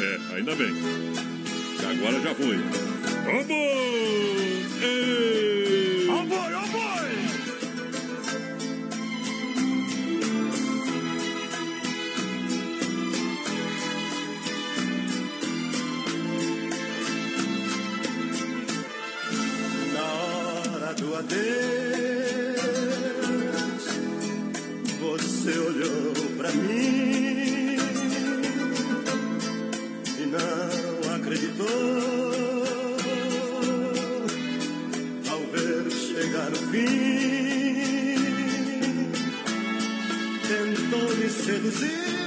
[0.00, 0.72] É, ainda bem.
[1.90, 2.56] Agora já foi.
[3.24, 4.82] Vamos!
[4.82, 6.06] Ei!
[20.90, 21.40] Hora do adeus,
[24.98, 27.76] você olhou pra mim
[30.18, 31.66] e não acreditou
[35.30, 37.00] ao ver chegar o fim.
[40.48, 42.19] Tentou me seduzir,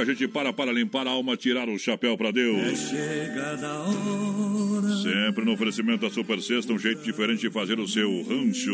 [0.00, 2.58] a gente para para limpar a alma, tirar o chapéu para Deus.
[2.58, 4.96] É chegada a hora.
[5.02, 8.72] Sempre no oferecimento da Super Sexta, um jeito diferente de fazer o seu rancho.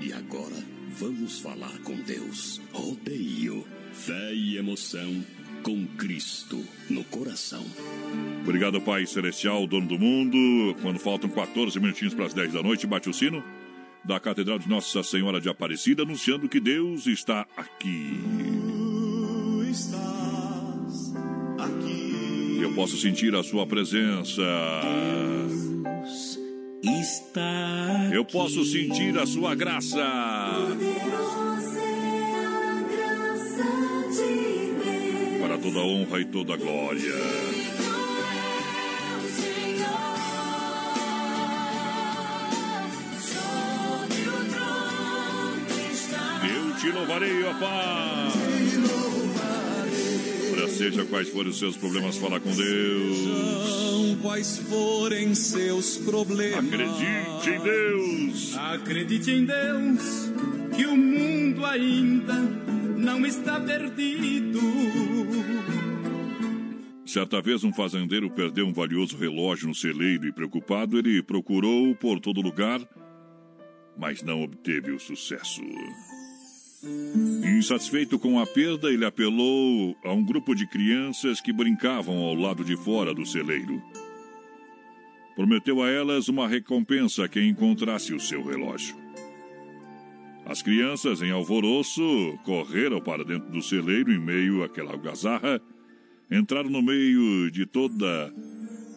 [0.00, 0.56] E agora,
[0.98, 2.60] vamos falar com Deus.
[2.72, 5.24] Rodeio, fé e emoção
[5.62, 7.64] com Cristo no coração.
[8.42, 10.74] Obrigado, Pai Celestial, dono do mundo.
[10.80, 13.42] Quando faltam 14 minutinhos para as 10 da noite, bate o sino
[14.04, 18.55] da Catedral de Nossa Senhora de Aparecida, anunciando que Deus está aqui.
[22.66, 24.42] Eu posso sentir a Sua presença.
[26.82, 30.04] Está Eu posso sentir a Sua graça.
[35.40, 37.14] Para toda honra e toda glória.
[46.42, 49.25] Eu te louvarei, ó Pai.
[50.76, 53.18] Seja quais forem os seus problemas, fala com Deus.
[53.66, 56.64] São quais forem seus problemas.
[56.66, 58.56] Acredite em Deus.
[58.56, 60.30] Acredite em Deus
[60.76, 62.34] que o mundo ainda
[62.98, 64.60] não está perdido.
[67.06, 72.20] Certa vez, um fazendeiro perdeu um valioso relógio no celeiro e, preocupado, ele procurou por
[72.20, 72.80] todo lugar,
[73.96, 75.62] mas não obteve o sucesso.
[77.44, 82.64] Insatisfeito com a perda, ele apelou a um grupo de crianças que brincavam ao lado
[82.64, 83.82] de fora do celeiro.
[85.34, 88.96] Prometeu a elas uma recompensa a quem encontrasse o seu relógio.
[90.44, 95.60] As crianças, em alvoroço, correram para dentro do celeiro em meio àquela algazarra,
[96.30, 98.32] entraram no meio de toda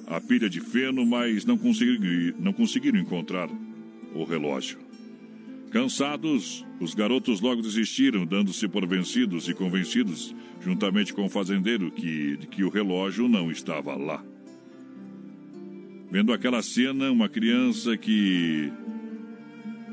[0.06, 3.50] a pilha de feno, mas não conseguiram, não conseguiram encontrar
[4.14, 4.89] o relógio.
[5.72, 12.38] Cansados, os garotos logo desistiram, dando-se por vencidos e convencidos, juntamente com o fazendeiro, que,
[12.50, 14.24] que o relógio não estava lá.
[16.10, 18.72] Vendo aquela cena, uma criança que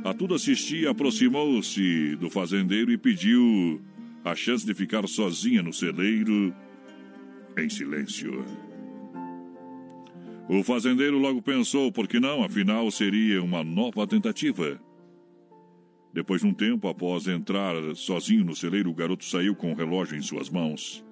[0.02, 3.82] a tudo assistia aproximou-se do fazendeiro e pediu
[4.24, 6.54] a chance de ficar sozinha no celeiro,
[7.58, 8.44] em silêncio.
[10.48, 12.42] O fazendeiro logo pensou, por que não?
[12.42, 14.80] Afinal, seria uma nova tentativa.
[16.16, 20.16] Depois de um tempo, após entrar sozinho no celeiro, o garoto saiu com o relógio
[20.16, 21.04] em suas mãos.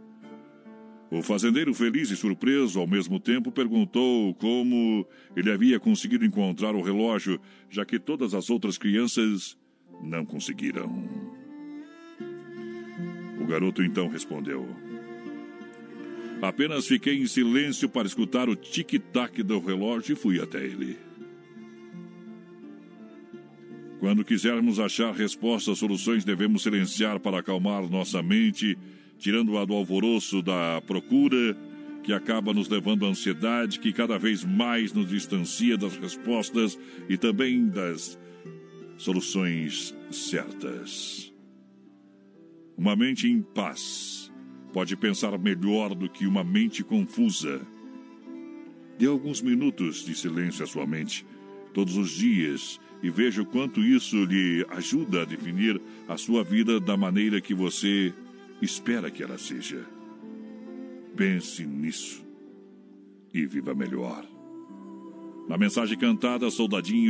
[1.10, 5.06] O fazendeiro, feliz e surpreso ao mesmo tempo, perguntou como
[5.36, 9.58] ele havia conseguido encontrar o relógio, já que todas as outras crianças
[10.02, 10.90] não conseguiram.
[13.38, 14.66] O garoto então respondeu:
[16.40, 21.03] Apenas fiquei em silêncio para escutar o tic-tac do relógio e fui até ele.
[24.04, 28.76] Quando quisermos achar respostas, soluções, devemos silenciar para acalmar nossa mente,
[29.18, 31.56] tirando-a do alvoroço da procura,
[32.02, 36.78] que acaba nos levando à ansiedade, que cada vez mais nos distancia das respostas
[37.08, 38.18] e também das
[38.98, 41.32] soluções certas.
[42.76, 44.30] Uma mente em paz
[44.74, 47.66] pode pensar melhor do que uma mente confusa.
[48.98, 51.24] Dê alguns minutos de silêncio à sua mente,
[51.72, 55.78] todos os dias, e veja o quanto isso lhe ajuda a definir
[56.08, 58.14] a sua vida da maneira que você
[58.62, 59.84] espera que ela seja.
[61.14, 62.24] Pense nisso
[63.34, 64.24] e viva melhor.
[65.46, 67.02] Na mensagem cantada, Soldadinho.